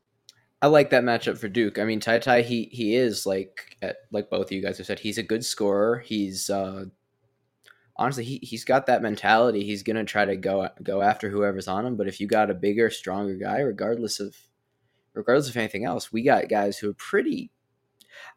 [0.62, 1.79] I like that matchup for Duke.
[1.79, 4.87] I mean, Ty Ty, he he is like at, like both of you guys have
[4.87, 5.99] said, he's a good scorer.
[5.99, 6.87] He's uh,
[7.97, 9.64] honestly he he's got that mentality.
[9.64, 11.97] He's gonna try to go go after whoever's on him.
[11.97, 14.35] But if you got a bigger, stronger guy, regardless of
[15.12, 17.53] regardless of anything else, we got guys who are pretty.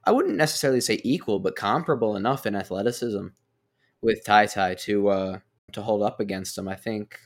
[0.03, 3.27] I wouldn't necessarily say equal, but comparable enough in athleticism
[4.01, 5.39] with Ty Ty to uh,
[5.71, 6.67] to hold up against him.
[6.67, 7.17] I think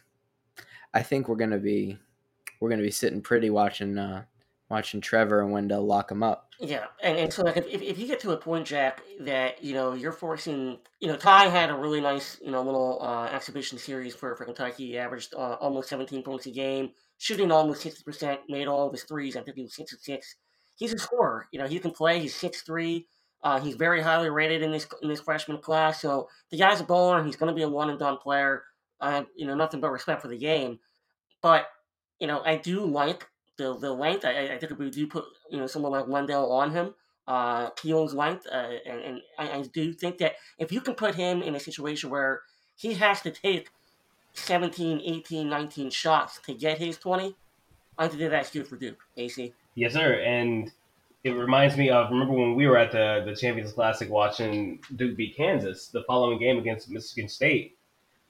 [0.93, 1.97] I think we're gonna be
[2.59, 4.25] we're gonna be sitting pretty watching uh,
[4.69, 6.49] watching Trevor and Wendell lock him up.
[6.59, 9.73] Yeah, and, and so like if, if you get to a point, Jack, that you
[9.73, 13.77] know you're forcing, you know, Ty had a really nice, you know, little uh, exhibition
[13.77, 14.87] series for for Kentucky.
[14.87, 18.93] He averaged uh, almost 17 points a game, shooting almost 60 percent, made all of
[18.93, 19.35] his threes.
[19.35, 20.35] I think he was six six.
[20.75, 21.47] He's a scorer.
[21.51, 22.19] You know, he can play.
[22.19, 23.07] He's six three.
[23.43, 26.01] Uh, he's very highly rated in this in this freshman class.
[26.01, 27.23] So the guy's a bowler.
[27.23, 28.63] He's going to be a one and done player.
[29.01, 30.79] I you know nothing but respect for the game,
[31.41, 31.67] but
[32.19, 33.27] you know I do like
[33.57, 34.25] the the length.
[34.25, 36.93] I, I think if we do put you know someone like Wendell on him,
[37.27, 41.41] uh, length, uh, and, and I, I do think that if you can put him
[41.41, 42.41] in a situation where
[42.75, 43.69] he has to take
[44.33, 47.35] 17, 18, 19 shots to get his 20,
[47.97, 49.53] I think that's good for Duke, AC.
[49.75, 50.15] Yes, sir.
[50.21, 50.71] And
[51.23, 55.15] it reminds me of remember when we were at the the Champions Classic watching Duke
[55.15, 55.87] beat Kansas.
[55.87, 57.77] The following game against Michigan State,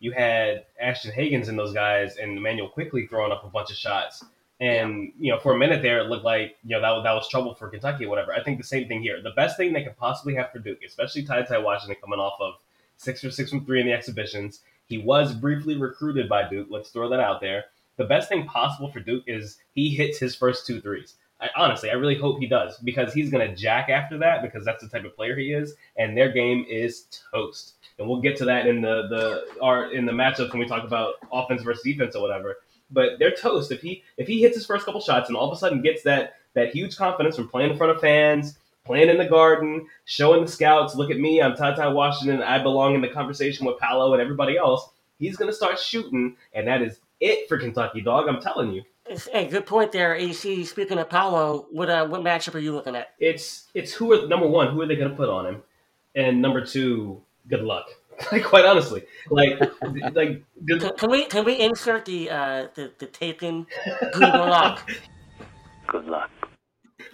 [0.04, 3.78] you had Ashton Hagans and those guys, and Immanuel Quickley throwing up a bunch of
[3.78, 4.22] shots.
[4.60, 7.30] And you know, for a minute there, it looked like you know that that was
[7.30, 8.34] trouble for Kentucky or whatever.
[8.34, 9.22] I think the same thing here.
[9.22, 12.34] The best thing they could possibly have for Duke, especially Ty Ty Washington coming off
[12.42, 12.56] of
[12.98, 14.60] six for six from three in the exhibitions.
[14.88, 16.68] He was briefly recruited by Duke.
[16.70, 17.64] Let's throw that out there.
[17.96, 21.16] The best thing possible for Duke is he hits his first two threes.
[21.44, 24.64] I, honestly, I really hope he does because he's going to jack after that because
[24.64, 27.74] that's the type of player he is, and their game is toast.
[28.00, 30.86] And we'll get to that in the the our in the matchups when we talk
[30.86, 32.58] about offense versus defense or whatever.
[32.90, 35.56] But they're toast if he if he hits his first couple shots and all of
[35.56, 39.18] a sudden gets that that huge confidence from playing in front of fans, playing in
[39.18, 43.10] the garden, showing the scouts, look at me, I'm Ty Washington, I belong in the
[43.10, 44.90] conversation with Paolo and everybody else.
[45.20, 48.28] He's going to start shooting, and that is it for Kentucky, dog.
[48.28, 48.84] I'm telling you.
[49.06, 50.64] Hey, good point there, AC.
[50.64, 53.10] Speaking of Paolo, what uh, what matchup are you looking at?
[53.20, 55.64] It's it's who are number one, who are they going to put on him,
[56.16, 57.88] and number two, good luck.
[58.32, 59.60] like quite honestly, like
[60.14, 63.68] like Can, can we can we insert the uh, the the taken
[64.14, 64.90] good luck?
[65.88, 66.32] Good luck.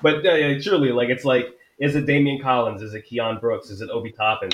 [0.01, 1.47] But uh, yeah, truly, like it's like,
[1.79, 2.83] is it Daimion Collins?
[2.83, 3.71] Is it Keion Brooks?
[3.71, 4.51] Is it Obi Toppin?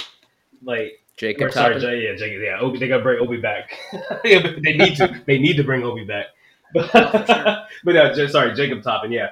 [0.64, 1.90] Like Jacob or, sorry, Toppin?
[1.90, 2.80] J- yeah, Jacob, yeah, Obi.
[2.80, 3.78] They got to bring Obi back.
[4.24, 5.22] yeah, they need to.
[5.28, 6.28] They need to bring Obi back.
[6.76, 6.92] But,
[7.84, 9.12] but uh, J- sorry, Jacob Toppin.
[9.12, 9.30] Yeah,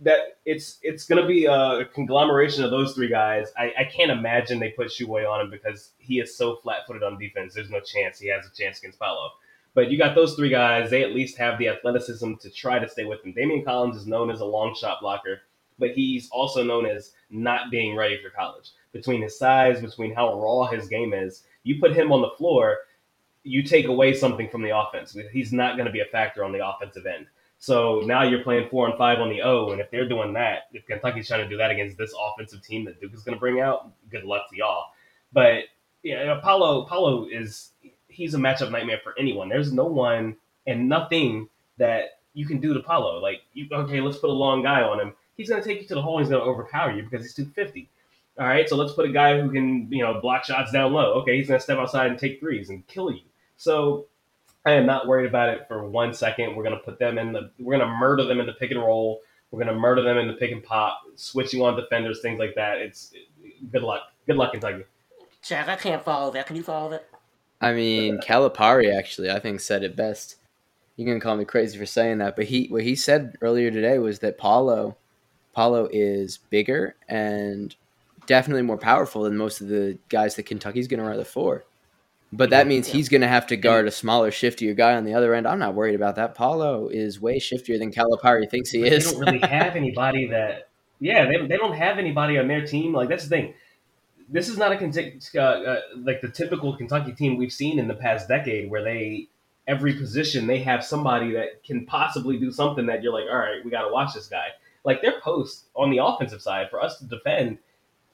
[0.00, 3.48] that it's it's gonna be a conglomeration of those three guys.
[3.56, 7.02] I, I can't imagine they put Tshiebwe on him because he is so flat footed
[7.02, 7.54] on defense.
[7.54, 9.30] There's no chance he has a chance against Paolo.
[9.74, 10.90] But you got those three guys.
[10.90, 13.34] They at least have the athleticism to try to stay with him.
[13.34, 15.40] Daimion Collins is known as a long shot blocker,
[15.78, 18.70] but he's also known as not being ready for college.
[18.92, 22.78] Between his size, between how raw his game is, you put him on the floor,
[23.44, 25.16] you take away something from the offense.
[25.32, 27.26] He's not going to be a factor on the offensive end.
[27.58, 30.68] So now you're playing four and five on the O, and if they're doing that,
[30.72, 33.40] if Kentucky's trying to do that against this offensive team that Duke is going to
[33.40, 34.86] bring out, good luck to y'all.
[35.32, 35.64] But
[36.02, 37.72] yeah, Apollo Paolo is
[38.06, 39.48] he's a matchup nightmare for anyone.
[39.48, 41.48] There's no one and nothing
[41.78, 43.20] that you can do to Apollo.
[43.20, 45.14] Like, you, okay, let's put a long guy on him.
[45.36, 46.18] he's going to take you to the hole.
[46.18, 47.88] He's going to overpower you because he's 250.
[48.38, 51.14] All right, so let's put a guy who can, you know, block shots down low.
[51.14, 53.22] Okay, he's going to step outside and take threes and kill you.
[53.58, 54.06] So
[54.64, 56.56] I am not worried about it for one second.
[56.56, 58.70] We're going to put them in the, we're going to murder them in the pick
[58.70, 59.20] and roll.
[59.50, 62.54] We're going to murder them in the pick and pop, switching on defenders, things like
[62.54, 62.78] that.
[62.78, 63.12] It's
[63.70, 64.02] good luck.
[64.26, 64.84] Good luck, Kentucky.
[65.42, 66.46] Jack, I can't follow that.
[66.46, 67.08] Can you follow that?
[67.60, 70.36] I mean, Calipari actually, I think, said it best.
[70.96, 73.98] You can call me crazy for saying that, but he what he said earlier today
[73.98, 74.96] was that Paolo,
[75.54, 77.74] Paolo is bigger and
[78.26, 81.64] definitely more powerful than most of the guys that Kentucky's going to run the four.
[82.30, 85.14] But that means he's going to have to guard a smaller, shiftier guy on the
[85.14, 85.46] other end.
[85.46, 86.34] I'm not worried about that.
[86.34, 89.06] Paolo is way shiftier than Calipari thinks he is.
[89.06, 90.68] They don't really have anybody that,
[91.00, 92.92] yeah, they, they don't have anybody on their team.
[92.92, 93.54] Like that's the thing.
[94.28, 97.88] This is not a Kentucky uh, uh, like the typical Kentucky team we've seen in
[97.88, 99.28] the past decade, where they
[99.66, 103.64] every position they have somebody that can possibly do something that you're like, all right,
[103.64, 104.48] we got to watch this guy.
[104.84, 107.58] Like their post on the offensive side for us to defend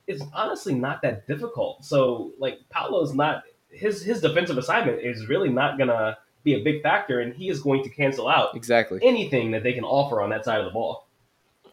[0.07, 1.85] is honestly not that difficult.
[1.85, 3.43] So like Paolo's not
[3.75, 7.61] his his defensive assignment is really not gonna be a big factor, and he is
[7.61, 10.71] going to cancel out exactly anything that they can offer on that side of the
[10.71, 11.09] ball.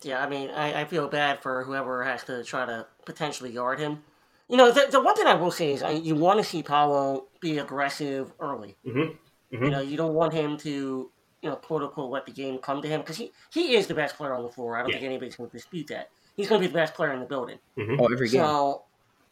[0.02, 3.80] Yeah, I mean, I, I feel bad for whoever has to try to potentially guard
[3.80, 4.04] him.
[4.50, 6.64] You know, the, the one thing I will say is I, you want to see
[6.64, 8.76] Paolo be aggressive early.
[8.86, 9.64] Mm-hmm.
[9.64, 11.12] You know, you don't want him to,
[11.42, 13.94] you know, quote unquote, let the game come to him because he, he is the
[13.94, 14.76] best player on the floor.
[14.78, 14.96] I don't Yeah.
[14.96, 16.10] think anybody's going to dispute that.
[16.36, 17.60] He's going to be the best player in the building.
[17.78, 18.00] Mm-hmm.
[18.00, 18.42] Oh, every game.
[18.42, 18.84] So,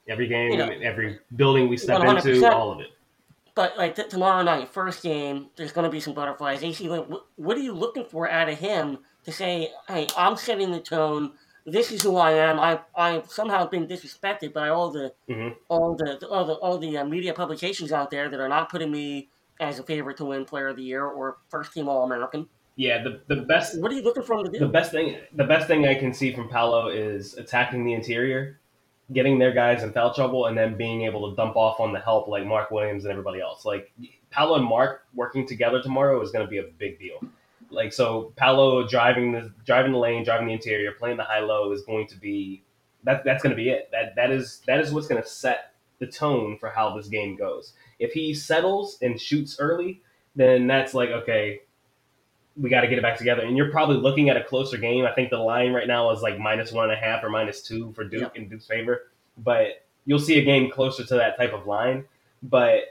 [0.10, 2.26] Every game, You know, every building we step 100%.
[2.36, 2.88] into, all of it.
[3.56, 6.64] but like t- tomorrow night, first game, there's going to be some butterflies.
[6.64, 10.36] AC, like, wh- what are you looking for out of him to say, hey, I'm
[10.36, 11.34] setting the tone.
[11.66, 12.60] This is who I am.
[12.60, 15.56] I I've somehow been disrespected by all the Mhm.
[15.68, 18.90] all the all the all the uh, media publications out there that are not putting
[18.92, 22.48] me as a favorite to win Player of the Year or first team All American.
[22.78, 24.58] Yeah, the the best What are you looking for him to do?
[24.60, 28.58] the best thing the best thing I can see from Paolo is attacking the interior,
[29.12, 32.00] getting their guys in foul trouble, and then being able to dump off on the
[32.00, 33.66] help like Mark Williams and everybody else.
[33.66, 33.92] Like
[34.30, 37.20] Paolo and Mark working together tomorrow is going to be a big deal.
[37.72, 41.72] Like so, Paolo driving the driving the lane, driving the interior, playing the high low
[41.72, 42.64] is going to be
[43.04, 43.90] that that's going to be it.
[43.92, 47.36] That that is that is what's going to set the tone for how this game
[47.36, 47.74] goes.
[48.00, 50.02] If he settles and shoots early,
[50.36, 51.62] then that's like okay,
[52.60, 53.44] we got to get it back together.
[53.44, 55.06] And you're probably looking at a closer game.
[55.06, 57.62] I think the line right now is like minus one and a half or minus
[57.62, 59.08] two for Duke in Duke's favor.
[59.38, 62.06] But you'll see a game closer to that type of line.
[62.44, 62.82] But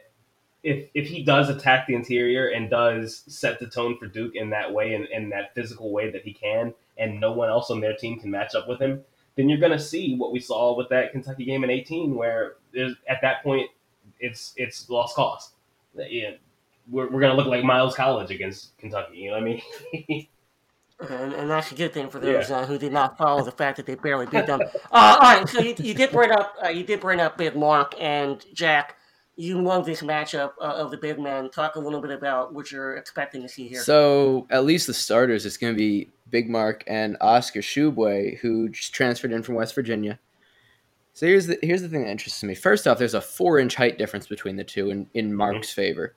[0.62, 4.50] if if he does attack the interior and does set the tone for Duke in
[4.50, 7.81] that way and in that physical way that he can, and no one else on
[7.81, 9.02] their team can match up with him,
[9.37, 12.57] then you're going to see what we saw with that Kentucky game in 18, where
[12.72, 13.70] there's, at that point
[14.18, 15.52] it's it's lost cause.
[15.94, 16.33] Yeah,
[16.90, 19.18] we're, we're going to look like Miles College against Kentucky.
[19.18, 19.44] You know what I
[20.07, 20.27] mean?
[21.01, 22.59] And, and that's a good thing for those Yeah.
[22.59, 24.61] uh, who did not follow the fact that they barely beat them.
[24.90, 27.55] Uh, all right, so you, you did bring up uh, you did bring up Big
[27.55, 28.96] Mark and Jack.
[29.37, 31.51] You love this matchup uh, of the big men.
[31.51, 33.81] Talk a little bit about what you're expecting to see here.
[33.81, 38.68] So at least the starters, it's going to be Big Mark and Oscar Tshiebwe, who
[38.70, 40.18] just transferred in from West Virginia.
[41.12, 42.57] So here's the here's the thing that interests me.
[42.57, 46.16] First off, there's a four inch height difference between the two in, in Mark's favor,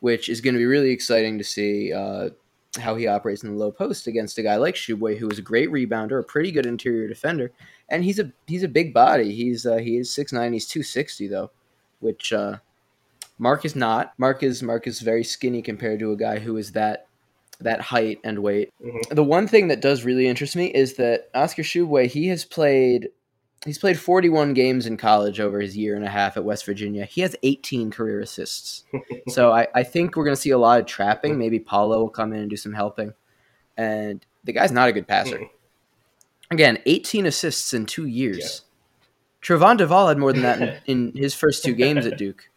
[0.00, 2.30] which is going to be really exciting to see uh,
[2.78, 5.42] how he operates in the low post against a guy like Tshiebwe, who is a
[5.42, 7.50] great rebounder, a pretty good interior defender,
[7.88, 9.34] and he's a he's a big body.
[9.34, 10.52] He's uh, he is six nine.
[10.52, 11.50] He's two sixty though,
[12.00, 12.58] which uh,
[13.38, 14.12] Mark is not.
[14.18, 17.06] Mark is Mark is very skinny compared to a guy who is that
[17.60, 18.70] that height and weight.
[19.10, 23.10] The one thing that does really interest me is that Oscar Tshiebwe he has played
[23.64, 27.04] he's played 41 games in college over his year and a half at West Virginia.
[27.04, 28.84] He has 18 career assists.
[29.28, 31.38] so I, I think we're going to see a lot of trapping.
[31.38, 33.12] Maybe Paolo will come in and do some helping.
[33.76, 35.38] And the guy's not a good passer.
[35.38, 35.44] Hmm.
[36.50, 38.62] Again, 18 assists in two years.
[39.42, 42.50] Trevon Duval had more than that in, in his first two games at Duke.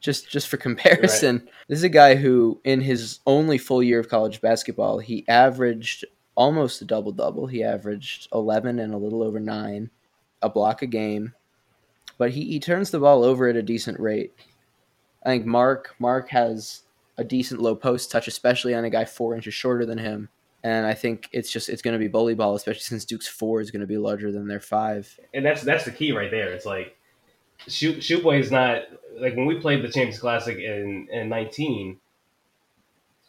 [0.00, 4.08] Just just for comparison, this is a guy who, in his only full year of
[4.08, 7.46] college basketball, he averaged almost a double double.
[7.46, 9.90] He averaged 11 and a little over nine,
[10.42, 11.34] a block a game,
[12.18, 14.32] but he, he turns the ball over at a decent rate.
[15.24, 16.82] I think Mark Mark has
[17.18, 20.28] a decent low post touch, especially on a guy four inches shorter than him.
[20.62, 23.60] And I think it's just it's going to be bully ball, especially since Duke's four
[23.60, 25.18] is going to be larger than their five.
[25.34, 26.52] and that's that's the key right there.
[26.52, 26.96] It's like
[27.68, 28.82] shoot is not
[29.18, 31.98] like when we played the Champions Classic in in nineteen.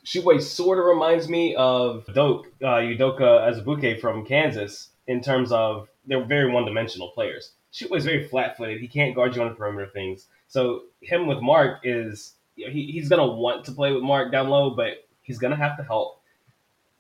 [0.05, 5.87] Tshiebwe sort of reminds me of Doke uh, Udoka Azubuike from Kansas in terms of
[6.07, 7.51] they're very one dimensional players.
[7.73, 8.81] Tshiebwe's very flat footed.
[8.81, 10.27] He can't guard you on the perimeter things.
[10.47, 14.31] So him with Mark is you know, he, he's gonna want to play with Mark
[14.31, 16.19] down low, but he's gonna have to help.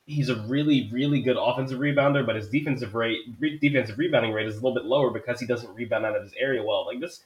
[0.05, 4.47] he's a really, really good offensive rebounder, but his defensive rate, re- defensive rebounding rate
[4.47, 6.85] is a little bit lower because he doesn't rebound out of his area well.
[6.85, 7.23] Like this,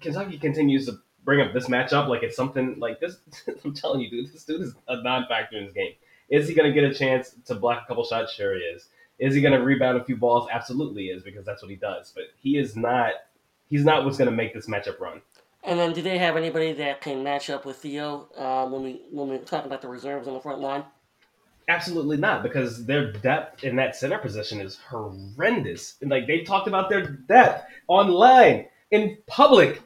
[0.00, 3.18] Kentucky continues to bring up this matchup like it's something like this.
[3.64, 5.92] I'm telling you, dude, this dude is a non-factor in this game.
[6.28, 8.32] Is he to get a chance to block a couple shots?
[8.32, 8.88] Sure, he is.
[9.18, 10.48] Is he going to rebound a few balls?
[10.52, 12.12] Absolutely is because that's what he does.
[12.14, 13.12] But he is not.
[13.68, 15.20] He's not what's going to make this matchup run.
[15.64, 19.02] And then, do they have anybody that can match up with Theo uh, when we
[19.10, 20.84] when we talk about the reserves on the front line?
[21.68, 25.96] Absolutely not, because their depth in that center position is horrendous.
[26.00, 29.82] And like they talked about their depth online in public.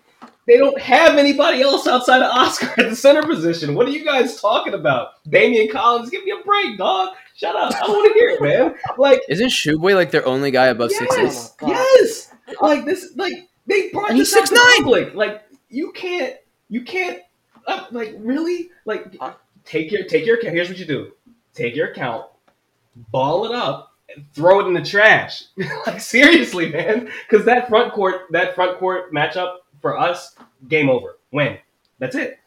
[0.47, 3.75] They don't have anybody else outside of Oscar at the center position.
[3.75, 5.23] What are you guys talking about?
[5.29, 7.11] Daimion Collins, give me a break, dog.
[7.37, 7.73] Shut up.
[7.75, 8.75] I want to hear it, man.
[8.99, 11.25] Like Isn't Tshiebwe like their only guy above six eight?
[11.25, 12.57] yes, yes.
[12.61, 14.77] Like this, like they brought And he's this out to 6'9".
[14.79, 15.15] public.
[15.15, 16.35] Like you can't,
[16.69, 17.21] you can't,
[17.67, 19.15] uh, like really, like
[19.65, 20.39] take your take your.
[20.39, 20.55] account.
[20.55, 21.13] Here's what you do:
[21.55, 22.27] take your account,
[22.97, 25.45] ball it up, and throw it in the trash.
[25.87, 30.37] like seriously, man, because that front court, that front court matchup for us,
[30.69, 31.19] game over.
[31.33, 31.59] Win.
[31.99, 32.39] That's it.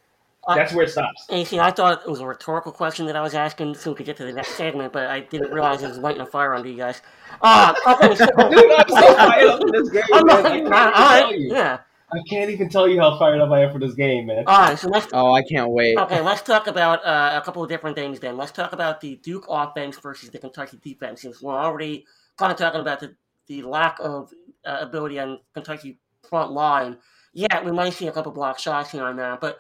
[0.47, 1.25] That's where it stops.
[1.29, 4.05] AC, I thought it was a rhetorical question that I was asking so we could
[4.05, 6.67] get to the next segment, but I didn't realize it was lighting a fire under
[6.67, 7.01] you guys.
[7.41, 10.57] Uh, okay, so, Dude, I'm so fired up for this game, I'm not- I can't
[10.57, 11.49] even tell you.
[11.55, 11.77] yeah.
[12.11, 14.43] I can't even tell you how fired up I am for this game, man.
[14.45, 15.97] All right, so let's Oh, I can't wait.
[15.97, 16.19] okay.
[16.21, 18.19] Let's talk about uh, a couple of different things.
[18.19, 21.21] Then let's talk about the Duke offense versus the Kentucky defense.
[21.21, 22.05] Since we're already
[22.37, 23.15] kind of talking about the,
[23.47, 24.29] the lack of
[24.65, 25.97] uh, ability on Kentucky
[26.29, 26.97] front line.
[27.33, 29.57] Yeah, we might see a couple block shots here and there, but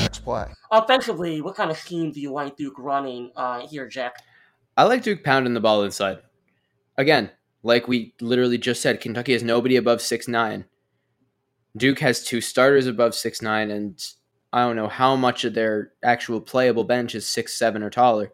[0.00, 0.46] Next play.
[0.70, 4.16] offensively, what kind of scheme do you like Duke running uh, here, Jack?
[4.76, 6.18] I like Duke pounding the ball inside.
[6.98, 7.30] Again,
[7.62, 10.66] like we literally just said, Kentucky has nobody above six nine.
[11.76, 13.98] Duke has two starters above six nine, and
[14.52, 18.32] I don't know how much of their actual playable bench is six seven or taller.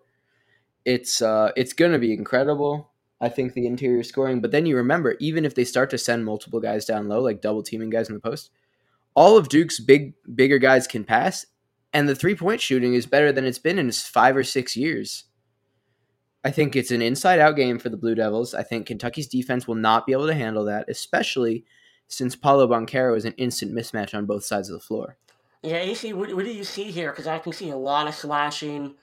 [0.85, 2.91] It's uh, it's going to be incredible.
[3.21, 6.25] I think the interior scoring, but then you remember, even if they start to send
[6.25, 8.51] multiple guys down low, like double teaming guys in the post,
[9.15, 11.47] all of Duke's big bigger guys can pass,
[11.93, 15.25] and the three point shooting is better than it's been in five or six years.
[16.43, 18.55] I think it's an inside out game for the Blue Devils.
[18.55, 21.65] I think Kentucky's defense will not be able to handle that, especially
[22.09, 25.17] since Paolo Banchero is an instant mismatch on both sides of the floor.
[25.63, 27.11] Yeah, AC, what, what do you see here?
[27.11, 28.95] Because I can see a lot of slashing.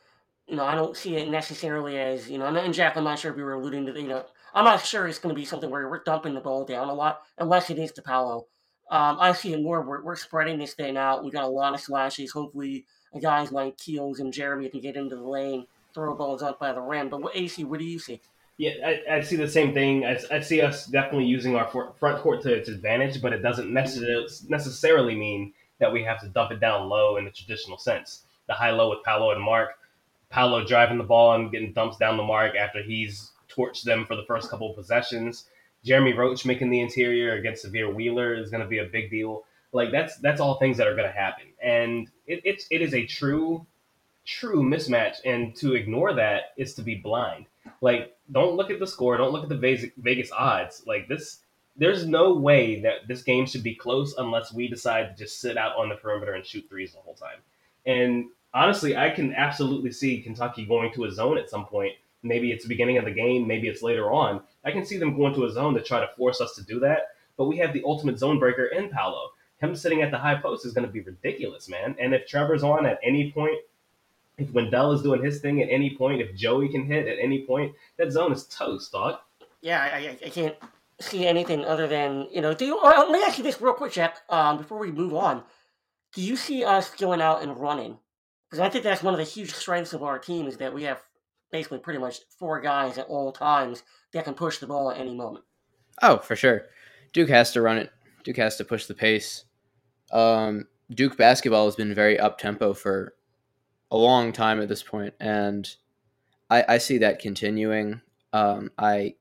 [0.48, 3.32] You know, I don't see it necessarily as, you know, and Jack, I'm not sure
[3.32, 5.70] if we were alluding to, you know, I'm not sure it's going to be something
[5.70, 8.48] where we're dumping the ball down a lot, unless it is to Paolo.
[8.90, 11.24] Um, I see more, we're, we're spreading this thing out.
[11.24, 12.32] We got a lot of slashes.
[12.32, 12.86] Hopefully,
[13.22, 16.82] guys like Keels and Jeremy can get into the lane, throw balls up by the
[16.82, 17.10] rim.
[17.10, 18.22] But what, AC, what do you see?
[18.58, 20.06] Yeah, I, I see the same thing.
[20.06, 23.42] I, I see us definitely using our for, front court to its advantage, but it
[23.42, 27.78] doesn't necessarily necessarily mean that we have to dump it down low in the traditional
[27.78, 28.24] sense.
[28.48, 29.72] The high low with Paolo and Mark,
[30.30, 34.16] Paolo driving the ball and getting dumps down the mark after he's torched them for
[34.16, 35.46] the first couple of possessions.
[35.88, 39.46] Jeremy Roach making the interior against Sahvir Wheeler is going to be a big deal.
[39.72, 42.94] Like that's that's all things that are going to happen, and it, it's it is
[42.94, 43.66] a true
[44.26, 47.46] true mismatch, and to ignore that is to be blind.
[47.82, 49.18] Like, don't look at the score.
[49.18, 50.84] Don't look at the Vegas, Vegas odds.
[50.86, 51.40] Like this,
[51.78, 55.58] there's no way that this game should be close unless we decide to just sit
[55.58, 57.40] out on the perimeter and shoot threes the whole time.
[57.86, 61.94] And honestly, I can absolutely see Kentucky going to a zone at some point.
[62.24, 63.48] Maybe it's the beginning of the game.
[63.48, 64.42] Maybe it's later on.
[64.66, 66.80] I can see them going to a zone to try to force us to do
[66.80, 67.10] that.
[67.38, 69.30] But we have the ultimate zone breaker in Paolo.
[69.60, 71.96] Him sitting at the high post is going to be ridiculous, man.
[72.00, 73.60] And if Trevor's on at any point,
[74.38, 77.46] if Wendell is doing his thing at any point, if Joey can hit at any
[77.46, 79.20] point, that zone is toast, dog.
[79.62, 80.56] Yeah, I, I, can't
[81.00, 83.92] see anything other than, you know, do you, let me ask you this real quick,
[83.92, 85.44] Jack, um, before we move on.
[86.14, 87.98] Do you see us going out and running?
[88.50, 90.84] Because I think that's one of the huge strengths of our team is that we
[90.84, 91.02] have
[91.52, 93.84] basically pretty much four guys at all times
[94.14, 95.46] that can push the ball at any moment.
[96.02, 96.64] Oh, for sure.
[97.14, 97.92] Duke has to run it.
[98.24, 99.46] Duke has to push the pace.
[100.12, 103.14] Um, Duke basketball has been very up tempo for
[103.92, 105.68] a long time at this point, and
[106.50, 108.02] I, I see that continuing.
[108.34, 109.16] Um, I,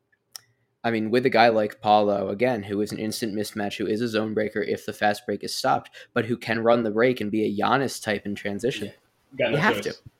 [0.83, 4.01] I mean, with a guy like Paolo again, who is an instant mismatch, who is
[4.01, 7.21] a zone breaker if the fast break is stopped, but who can run the break
[7.21, 8.93] and be a Giannis type in transition.
[9.39, 9.97] Got no you have choice.
[9.97, 10.11] to.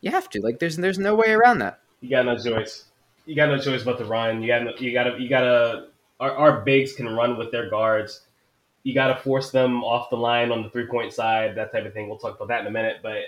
[0.00, 0.40] You have to.
[0.40, 1.80] Like, there's there's no way around that.
[2.00, 2.84] You got no choice.
[3.26, 4.42] You got no choice but to run.
[4.42, 5.86] You got no, you got to you got to.
[6.20, 8.22] Our, our bigs can run with their guards.
[8.82, 11.84] You got to force them off the line on the three point side, that type
[11.84, 12.08] of thing.
[12.08, 12.98] We'll talk about that in a minute.
[13.02, 13.18] But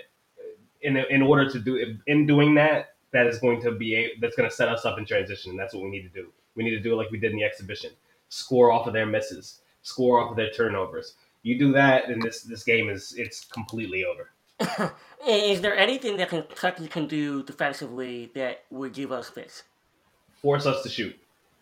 [0.81, 4.35] in in order to do in doing that, that is going to be a, that's
[4.35, 5.51] going to set us up in transition.
[5.51, 6.29] And that's what we need to do.
[6.55, 7.91] We need to do it like we did in the exhibition.
[8.29, 9.59] Score off of their misses.
[9.83, 11.15] Score off of their turnovers.
[11.43, 14.29] You do that, and this this game is it's completely over.
[15.27, 19.63] Is there anything that Kentucky can do defensively that would give us this?
[20.41, 21.15] Force us to shoot.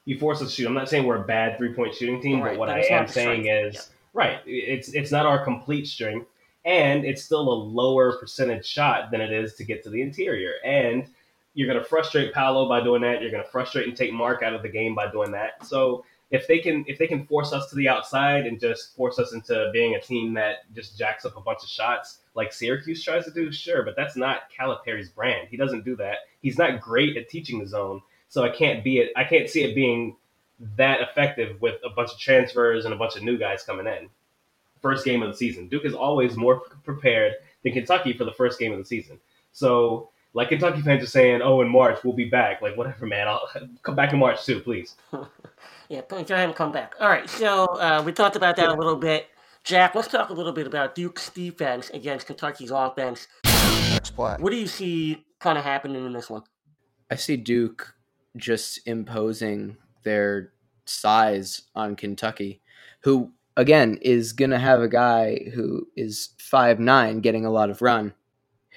[0.05, 0.67] You force us to shoot.
[0.67, 2.83] I'm not saying we're a bad three point shooting team, Right, but what but I
[2.85, 3.75] am saying strength.
[3.75, 4.39] is right.
[4.45, 6.27] It's it's not our complete strength,
[6.65, 10.53] and it's still a lower percentage shot than it is to get to the interior.
[10.63, 11.05] And
[11.53, 13.21] you're going to frustrate Paolo by doing that.
[13.21, 15.65] You're going to frustrate and take Mark out of the game by doing that.
[15.65, 19.17] So if they can if they can force us to the outside and just force
[19.17, 23.03] us into being a team that just jacks up a bunch of shots like Syracuse
[23.03, 25.47] tries to do, sure, but that's not Calipari's brand.
[25.49, 26.19] He doesn't do that.
[26.41, 29.11] He's not great at teaching the zone, so I can't be it.
[29.15, 30.15] I can't see it being
[30.77, 34.09] that effective with a bunch of transfers and a bunch of new guys coming in.
[34.81, 38.59] First game of the season, Duke is always more prepared than Kentucky for the first
[38.59, 39.19] game of the season.
[39.51, 43.27] So, like Kentucky fans are saying, "Oh, in March we'll be back." Like whatever, man.
[43.27, 43.49] I'll
[43.83, 44.95] come back in March too, please.
[45.89, 46.93] Yeah, go ahead and come back.
[46.99, 49.25] All right, so uh, we talked about that a little bit.
[49.63, 53.27] Jack, let's talk a little bit about Duke's defense against Kentucky's offense.
[53.89, 54.35] Next play.
[54.39, 56.43] What do you see kind of happening in this one?
[57.09, 57.95] I see Duke
[58.37, 60.53] just imposing their
[60.85, 62.61] size on Kentucky,
[63.01, 67.71] who again is going to have a guy who is five nine getting a lot
[67.71, 68.13] of run,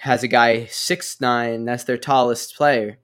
[0.02, 2.98] has a guy six nine that's their tallest player.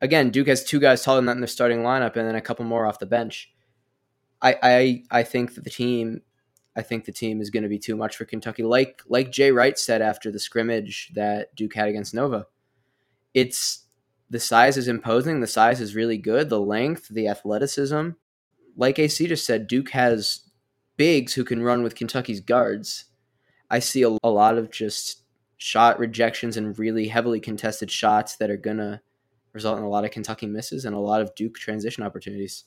[0.00, 2.40] Again, Duke has two guys taller than that in their starting lineup, and then a
[2.40, 3.52] couple more off the bench.
[4.40, 6.22] I I I think that the team,
[6.76, 8.62] I think the team is going to be too much for Kentucky.
[8.62, 12.46] Like like Jay Wright said after the scrimmage that Duke had against Nova,
[13.34, 13.86] it's
[14.30, 15.40] the size is imposing.
[15.40, 16.48] The size is really good.
[16.48, 18.10] The length, the athleticism.
[18.76, 20.42] Like AC just said, Duke has
[20.96, 23.06] bigs who can run with Kentucky's guards.
[23.68, 25.21] I see a, a lot of just
[25.62, 29.00] shot rejections and really heavily contested shots that are going to
[29.52, 32.64] result in a lot of Kentucky misses and a lot of Duke transition opportunities.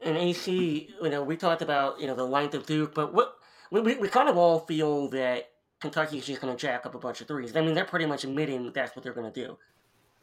[0.00, 3.36] And AC, you know, we talked about you know the length of Duke, but what
[3.72, 5.50] we, we, we kind of all feel that
[5.80, 7.56] Kentucky is just going to jack up a bunch of threes.
[7.56, 9.58] I mean, they're pretty much admitting that's what they're going to do.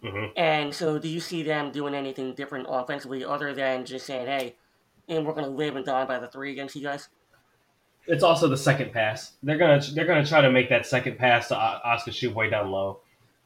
[0.01, 4.27] hmm And so, do you see them doing anything different offensively other than just saying,
[4.27, 4.55] "Hey,
[5.09, 7.09] and we're going to live and die by the three against you guys"?
[8.05, 9.33] It's also the second pass.
[9.43, 12.99] They're gonna they're gonna try to make that second pass to Oscar Tshiebwe down low.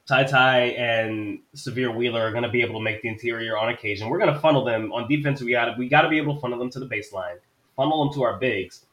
[0.08, 4.10] Ty Ty and Sahvir Wheeler are gonna be able to make the interior on occasion.
[4.10, 5.41] We're gonna funnel them on defense.
[5.41, 7.38] We got we got to be able to funnel them to the baseline,
[7.76, 8.86] funnel them to our bigs.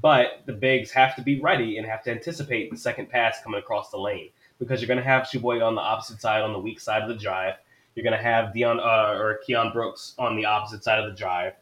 [0.00, 3.60] But the bigs have to be ready and have to anticipate the second pass coming
[3.60, 6.80] across the lane because you're gonna have Tshiebwe on the opposite side on the weak
[6.80, 7.54] side of the drive.
[7.94, 11.52] You're gonna have Dion uh, or Keion Brooks on the opposite side of the drive,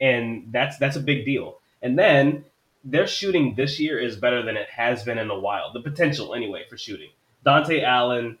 [0.00, 1.58] and that's that's a big deal.
[1.80, 2.44] And then
[2.86, 5.72] their shooting this year is better than it has been in a while.
[5.72, 7.10] The potential, anyway, for shooting.
[7.44, 8.38] Dontaie Allen,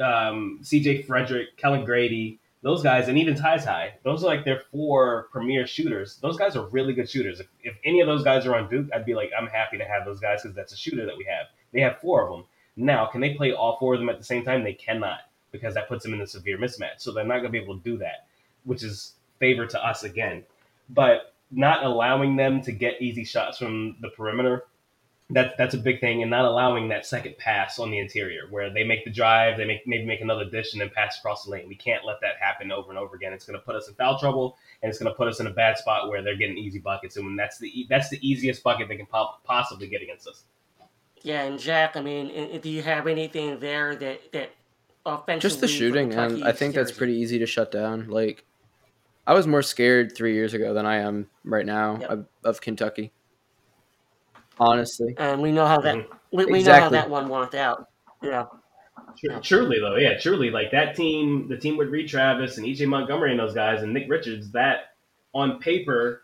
[0.00, 1.02] um, C.J.
[1.02, 3.94] Fredrick, Kellan Grady, those guys, and even Ty Ty.
[4.04, 6.18] Those are like their four premier shooters.
[6.22, 7.40] Those guys are really good shooters.
[7.40, 9.84] If, if any of those guys are on Duke, I'd be like, I'm happy to
[9.84, 11.46] have those guys because that's a shooter that we have.
[11.72, 12.44] They have four of them.
[12.76, 14.62] Now, can they play all four of them at the same time?
[14.62, 15.20] They cannot
[15.50, 16.98] because that puts them in a severe mismatch.
[16.98, 18.26] So they're not going to be able to do that,
[18.64, 20.44] which is favor to us again.
[20.88, 24.64] But not allowing them to get easy shots from the perimeter
[25.32, 28.70] that's that's a big thing, and not allowing that second pass on the interior where
[28.70, 31.50] they make the drive, they make maybe make another dish and then pass across the
[31.50, 31.68] lane.
[31.68, 33.32] We can't let that happen over and over again.
[33.32, 35.46] It's going to put us in foul trouble, and it's going to put us in
[35.46, 38.18] a bad spot where they're getting easy buckets, and when that's the e- that's the
[38.26, 40.44] easiest bucket they can po- possibly get against us.
[41.22, 44.50] Yeah, and Jack, I mean, do you have anything there that that
[45.06, 45.40] offensively?
[45.40, 48.08] Just the shooting, and I think that's pretty easy to shut down.
[48.08, 48.44] Like,
[49.26, 52.10] I was more scared three years ago than I am right now Yep.
[52.10, 53.12] of, of Kentucky.
[54.58, 56.06] Honestly, And we know how that Mhm.
[56.32, 57.88] we, we know how that one worked out.
[58.22, 58.46] Yeah.
[59.42, 63.30] Truly though, yeah, truly, like that team, the team with Reid Travis and EJ Montgomery
[63.30, 64.94] and those guys and Nick Richards, that
[65.34, 66.22] on paper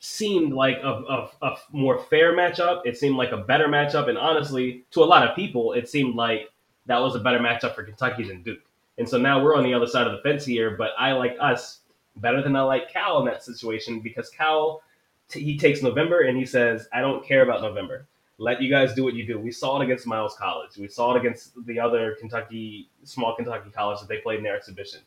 [0.00, 2.82] seemed like a, a, a more fair matchup.
[2.84, 6.14] It seemed like a better matchup, and honestly, to a lot of people, it seemed
[6.14, 6.50] like
[6.86, 8.60] that was a better matchup for Kentucky than Duke.
[8.98, 11.36] And so now we're on the other side of the fence here, but I like
[11.40, 11.80] us
[12.20, 14.82] better than I like Cal in that situation because Cal,
[15.28, 18.06] t- he takes November and he says, I don't care about November.
[18.38, 19.38] Let you guys do what you do.
[19.38, 20.76] We saw it against Miles College.
[20.78, 24.56] We saw it against the other Kentucky, small Kentucky college that they played in their
[24.56, 25.00] exhibition.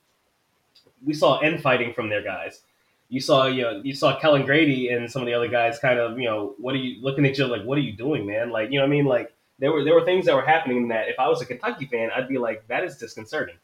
[1.06, 2.62] We saw end fighting from their guys.
[3.08, 6.00] You saw, you know, you saw Kellan Grady and some of the other guys kind
[6.00, 8.52] of, you know, what are you looking at you like, what are you doing, man?
[8.52, 9.06] Like, you know what I mean?
[9.06, 11.86] Like there were there were things that were happening that if I was a Kentucky
[11.86, 13.56] fan, I'd be like, that is disconcerting.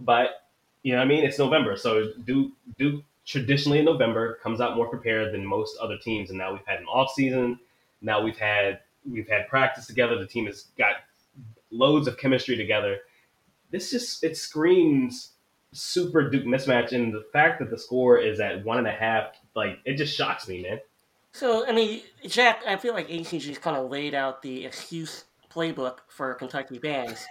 [0.00, 0.30] But
[0.82, 1.24] you know what I mean?
[1.24, 5.96] It's November, so Duke Duke traditionally in November comes out more prepared than most other
[5.96, 7.58] teams, and now we've had an off season.
[8.00, 10.18] Now we've had we've had practice together.
[10.18, 10.96] The team has got
[11.70, 12.98] loads of chemistry together.
[13.70, 15.30] This just it screams
[15.72, 19.34] super Duke mismatch, and the fact that the score is at one and a half,
[19.54, 20.80] like it just shocks me, man.
[21.32, 25.98] So I mean, Jack, I feel like ACG's kind of laid out the excuse playbook
[26.08, 27.24] for Kentucky fans.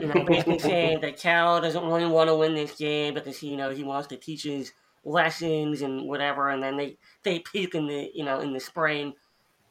[0.00, 3.56] You know, basically saying that Cal doesn't really want to win this game because you
[3.56, 4.72] know he wants to teach his
[5.04, 9.14] lessons and whatever, and then they they peak in the you know in the spring.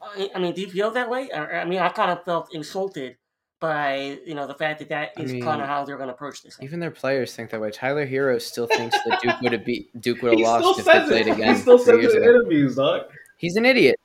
[0.02, 1.32] I I mean, do you feel that way?
[1.32, 3.18] I mean, I kind of felt insulted
[3.62, 6.10] by you know the fact that that is I mean, kind of how they're going
[6.10, 6.58] to approach this.
[6.62, 7.72] Even their players think that way.
[7.72, 10.91] Tyler Herro still thinks that Duke would have beat Duke would have lost if they
[10.91, 11.34] says played it.
[11.34, 13.04] again He still three says it in interviews, dog.
[13.38, 13.97] He's an idiot.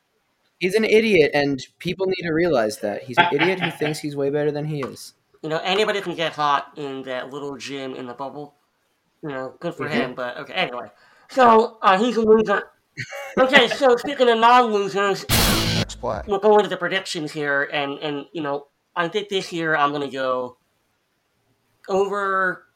[0.61, 4.17] He's an idiot, and people need to realize that he's an idiot who thinks he's
[4.17, 5.15] way better than he is.
[5.43, 8.55] You know, anybody can get hot in that little gym in the bubble.
[9.23, 10.15] You know, good for him.
[10.15, 10.91] But okay, anyway.
[11.31, 12.71] So uh, he's a loser.
[13.39, 15.27] Okay, so speaking of non-losers,
[16.03, 19.93] we'll go into the predictions here, and and you know, I think this year I'm
[19.93, 20.57] gonna go
[21.89, 22.67] over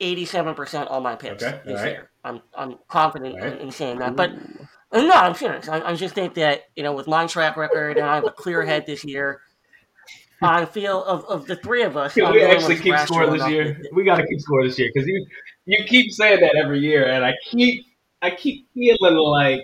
[0.00, 1.92] eighty-seven percent on my picks Okay, this alright.
[1.92, 2.10] year.
[2.24, 4.32] I'm I'm confident in, in saying that, but.
[4.94, 5.70] No, I'm serious.
[5.70, 8.30] I, I just think that you know, with my track record, and I have a
[8.30, 9.40] clear head this year.
[10.42, 12.14] I feel of, of the three of us.
[12.14, 13.74] Can we actually keep score this year?
[13.74, 15.26] to- We got to keep score this year because you
[15.66, 17.84] you keep saying that every year, and I keep
[18.20, 19.60] I keep feeling like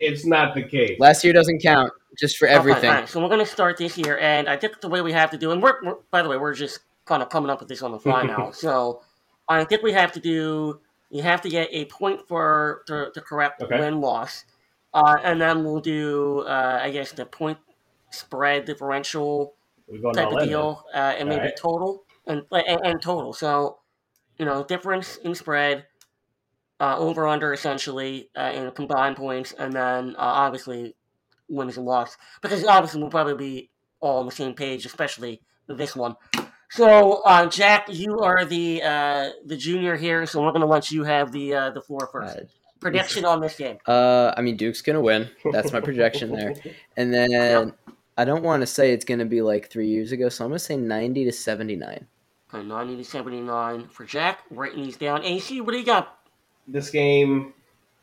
[0.00, 0.98] it's not the case.
[1.00, 2.90] Last year doesn't count, just for Okay, everything.
[2.90, 5.12] all right, so we're going to start this year, and I think the way we
[5.12, 7.60] have to do, and we're, we're by the way, we're just kind of coming up
[7.60, 8.50] with this on the fly now.
[8.54, 9.02] So
[9.48, 10.80] I think we have to do.
[11.10, 13.78] You have to get a point for the, the correct Okay.
[13.80, 14.44] win loss,
[14.92, 17.58] uh, and then we'll do, uh, I guess, the point
[18.10, 19.55] spread differential We're going
[20.14, 21.56] type of deal, uh, and maybe Alright.
[21.56, 23.32] total and, and and total.
[23.32, 23.78] So
[24.38, 25.86] you know, difference in spread,
[26.80, 30.94] uh, over under essentially uh, in combined points, and then uh, obviously
[31.48, 33.70] wins and loss because obviously we'll probably be
[34.00, 36.16] all on the same page, especially this one.
[36.70, 40.90] So uh, Jack, you are the uh, the junior here, so we're going to let
[40.90, 42.38] you have the uh, the floor first.
[42.78, 43.78] Prediction on this game.
[43.86, 45.30] Uh, I mean, Duke's gonna win.
[45.50, 46.54] That's my projection there.
[46.96, 47.72] And then
[48.16, 50.58] I don't want to say it's gonna be like three years ago, so I'm gonna
[50.58, 52.06] say 90 to 79.
[52.54, 54.40] Okay, 90 to 79 for Jack.
[54.50, 55.24] Writing these down.
[55.24, 56.16] AC, what do you got?
[56.68, 57.52] this game,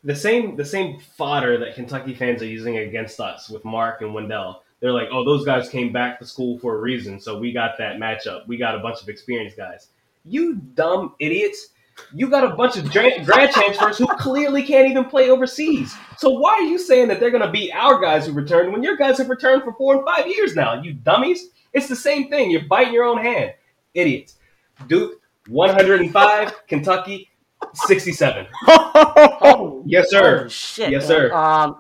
[0.04, 4.14] the same the same fodder that Kentucky fans are using against us with Mark and
[4.14, 4.64] Wendell.
[4.80, 7.78] They're like, oh, those guys came back to school for a reason, so we got
[7.78, 8.48] that matchup.
[8.48, 9.88] We got a bunch of experienced guys.
[10.26, 11.70] You dumb idiots!
[12.14, 15.94] You got a bunch of dra- grad transfers who clearly can't even play overseas.
[16.18, 18.84] So why are you saying that they're going to beat our guys who returned when
[18.84, 20.82] your guys have returned for four and five years now?
[20.82, 21.50] You dummies!
[21.74, 22.52] It's the same thing.
[22.52, 23.54] You're biting your own hand,
[23.94, 24.36] idiots.
[24.88, 27.30] Duke 105, Kentucky
[27.74, 28.48] 67.
[29.46, 30.38] Oh, Yes, sir.
[30.40, 30.92] Holy shit.
[30.92, 31.08] Yes, man.
[31.08, 31.34] sir.
[31.34, 31.78] Um,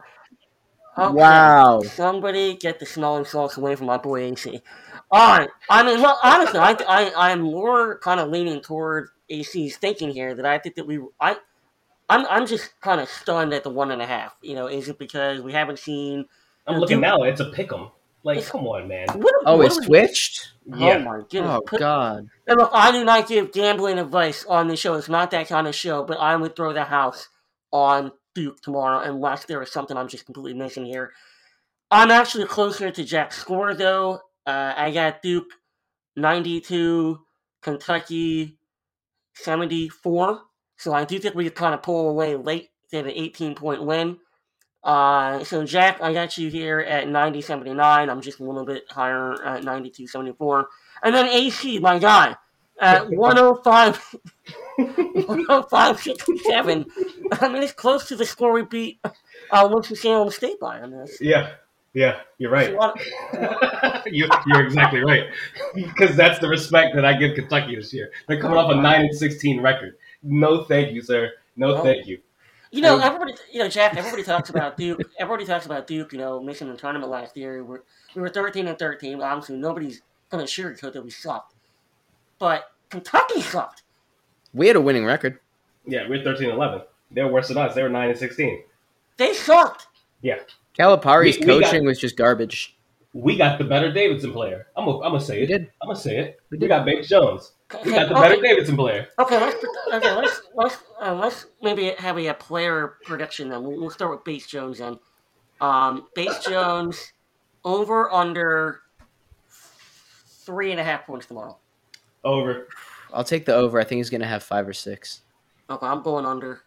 [0.98, 1.14] okay.
[1.14, 1.82] Wow.
[1.82, 4.62] Somebody get the smelling salts away from my boy AC.
[5.12, 5.50] All right.
[5.70, 9.10] I mean, well, honestly, I, I, I'm more kind of leaning toward
[9.40, 11.36] AC's thinking here that I think that we, I,
[12.10, 14.36] I'm, I'm just kind of stunned at the one and a half.
[14.42, 16.26] You know, is it because we haven't seen?
[16.68, 17.24] I'm looking now.
[17.24, 17.90] It's a pick 'em.
[18.26, 19.08] Like, come on, man.
[19.16, 20.54] What, Oh, what it's are we- switched.
[20.72, 20.98] Oh Yeah.
[21.00, 21.52] my goodness!
[21.58, 22.30] Oh Put- God.
[22.48, 24.94] And look, I do not give gambling advice on the show.
[24.94, 27.28] It's not that kind of show, but I would throw the house
[27.72, 31.12] on Duke tomorrow unless there is something I'm just completely missing here.
[31.92, 34.22] I'm actually closer to Jack's score, though.
[34.46, 35.52] Uh, I got Duke
[36.16, 37.20] 92,
[37.62, 38.58] Kentucky
[39.34, 40.42] 74.
[40.78, 43.84] So I do think we could kind of pull away late to an 18 point
[43.84, 44.18] win.
[44.84, 48.10] Uh, so Jack, I got you here at 90 79.
[48.10, 50.68] I'm just a little bit higher at 92 74.
[51.04, 52.36] And then AC, my guy,
[52.80, 54.16] at 105,
[54.78, 56.86] 105 67.
[57.32, 59.00] I mean, it's close to the score we beat
[59.52, 61.20] uh, Winston-Salem State by on this.
[61.22, 61.52] Yeah,
[61.94, 62.76] yeah, you're right.
[64.06, 65.28] You, you're exactly right.
[65.74, 68.12] Because that's the respect that I give Kentucky this year.
[68.28, 69.96] They're coming off a nine and sixteen record.
[70.24, 71.32] No, thank you, sir.
[71.56, 71.84] No, Oh.
[71.84, 72.20] thank you.
[72.72, 73.96] You know, Um, everybody, you know, Jack.
[73.96, 75.00] Everybody talks about Duke.
[75.20, 76.12] Everybody talks about Duke.
[76.12, 77.64] You know, missing the tournament last year.
[77.64, 77.82] We're,
[78.16, 79.22] we were thirteen and thirteen.
[79.22, 81.54] Obviously, nobody's gonna sugarcoat that we sucked.
[82.40, 83.84] But Kentucky sucked.
[84.54, 85.40] We had a winning record.
[85.86, 86.82] Yeah, we're 13 and 11.
[87.12, 87.74] They were worse than us.
[87.76, 88.64] They were nine and 16.
[89.18, 89.88] They sucked.
[90.22, 90.40] Yeah,
[90.74, 92.78] Calipari's We- we got- coaching was just garbage.
[93.14, 94.68] we got the better Davidson player.
[94.76, 95.52] I'm gonna, I'm gonna say it.
[95.82, 96.40] I'm gonna say it.
[96.50, 97.52] We We, got Bates Jones.
[97.86, 98.22] We got the Okay.
[98.30, 99.08] better Davidson player.
[99.20, 99.64] Okay, let's
[99.94, 103.64] okay, let's let's uh, let's maybe have a, player prediction then.
[103.64, 104.98] We'll, we'll start with Bates Jones then.
[105.62, 107.14] Um, Bates Jones
[107.64, 108.82] over under
[110.46, 111.58] three and a half points tomorrow.
[112.24, 112.68] Over.
[113.14, 113.80] I'll take the over.
[113.80, 115.22] I think he's gonna have five or six.
[115.70, 116.62] Okay, I'm going under.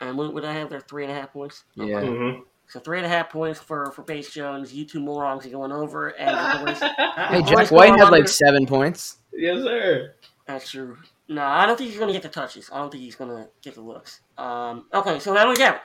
[0.00, 0.80] And what would I have there?
[0.80, 1.64] Three and a half points.
[1.78, 1.90] Okay.
[1.90, 2.00] Yeah.
[2.00, 2.40] hmm
[2.70, 4.72] So three and a half points for for Bates Jones.
[4.72, 6.78] You two morons are going over, and the boys,
[7.28, 8.16] Hey, Jack White had under.
[8.18, 9.18] like seven points.
[9.34, 10.14] yes, sir.
[10.46, 10.96] That's true.
[11.28, 12.70] No, I don't think he's gonna get the touches.
[12.72, 14.20] I don't think he's gonna get the looks.
[14.38, 15.76] Um, okay, so now we go.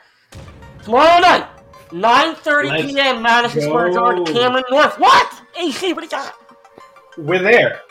[0.83, 1.47] Tomorrow night,
[1.89, 3.21] 9.30 Let's p.m.
[3.21, 4.25] Madison Square Garden.
[4.25, 4.99] Cameron North.
[4.99, 5.41] What?
[5.59, 6.35] AC, what do you got?
[7.17, 7.81] We're there.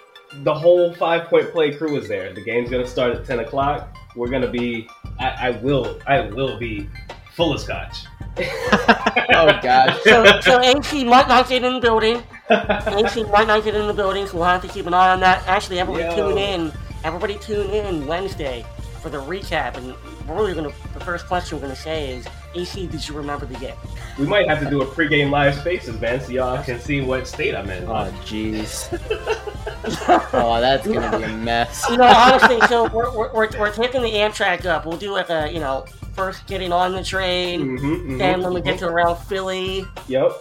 [0.43, 2.33] The whole five point play crew is there.
[2.33, 3.97] The game's gonna start at ten o'clock.
[4.15, 4.89] We're gonna be.
[5.19, 5.99] I, I will.
[6.07, 6.89] I will be
[7.35, 8.05] full of scotch.
[8.39, 10.01] Oh gosh.
[10.05, 12.23] So, so AC might not get in the building.
[12.51, 15.21] AC might not get in the building, so we'll have to keep an eye on
[15.21, 15.47] that.
[15.47, 16.29] Actually, everybody Yo.
[16.29, 16.73] tune in.
[17.05, 18.65] Everybody tune in Wednesday
[19.01, 19.77] for the recap.
[19.77, 19.95] And
[20.27, 20.73] we're really gonna.
[20.95, 23.75] The first question we're gonna say is, AC, did you remember the game?
[24.19, 27.29] We might have to do a pregame live spaces, man, so y'all can see what
[27.29, 27.85] state I'm in.
[27.85, 28.89] Oh jeez.
[30.33, 31.85] oh, that's gonna be a mess.
[31.91, 34.87] You know, honestly, so we're, we're, we're, we're taking the Amtrak up.
[34.87, 35.85] We'll do like a, you know,
[36.15, 40.33] first getting on the train, Mhm, then mhm, when we get to around Philly, Yep.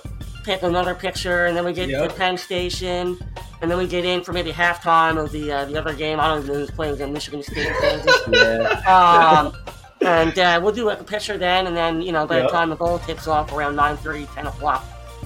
[0.45, 2.09] take another picture, and then we get Yep.
[2.09, 3.17] to Penn Station,
[3.61, 6.19] and then we get in for maybe halftime of the uh, the other game.
[6.19, 7.67] I don't even know who's playing again, Michigan State.
[8.31, 8.67] Yeah.
[8.87, 9.53] um,
[10.01, 12.47] and uh, we'll do like a picture then, and then you know by Yep.
[12.47, 14.83] the time the goal tips off around 9:30, 10 o'clock,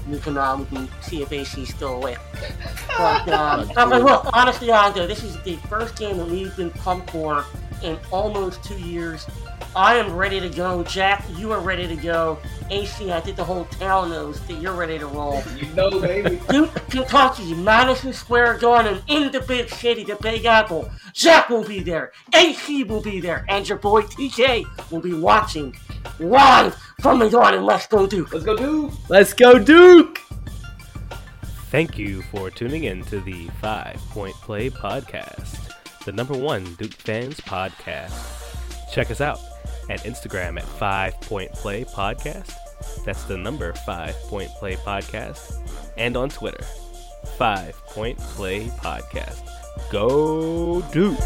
[0.10, 2.20] we can uh, we can see if AC's still awake.
[2.98, 6.70] But, um, Oh, but look, honestly, Ando, this is the first game that we've been
[6.72, 7.44] pumped for
[7.84, 9.26] in almost two years.
[9.76, 10.84] I am ready to go.
[10.84, 12.40] Jack, you are ready to go.
[12.70, 15.44] AC, I think the whole town knows that you're ready to roll.
[15.58, 16.40] You know, baby.
[16.50, 20.90] Duke, Kentucky, Madison Square Garden, in the big city, the Big Apple.
[21.14, 22.12] Jack will be there.
[22.34, 23.46] AC will be there.
[23.50, 25.76] And your boy TK will be watching
[26.20, 27.66] live from the garden.
[27.66, 28.34] Let's go, Duke.
[28.34, 28.94] Let's go, dude.
[29.10, 30.20] Let's go, Duke.
[31.70, 35.74] Thank you for tuning in to the Five Point Play Podcast,
[36.06, 38.47] the number one Duke fans podcast.
[38.92, 39.40] Check us out
[39.90, 42.54] at Instagram at Five Point Play Podcast.
[43.06, 45.56] That's the number Five Point Play Podcast.
[45.98, 46.64] And on Twitter,
[47.38, 49.42] Five Point Play Podcast.
[49.92, 51.18] Go Duke!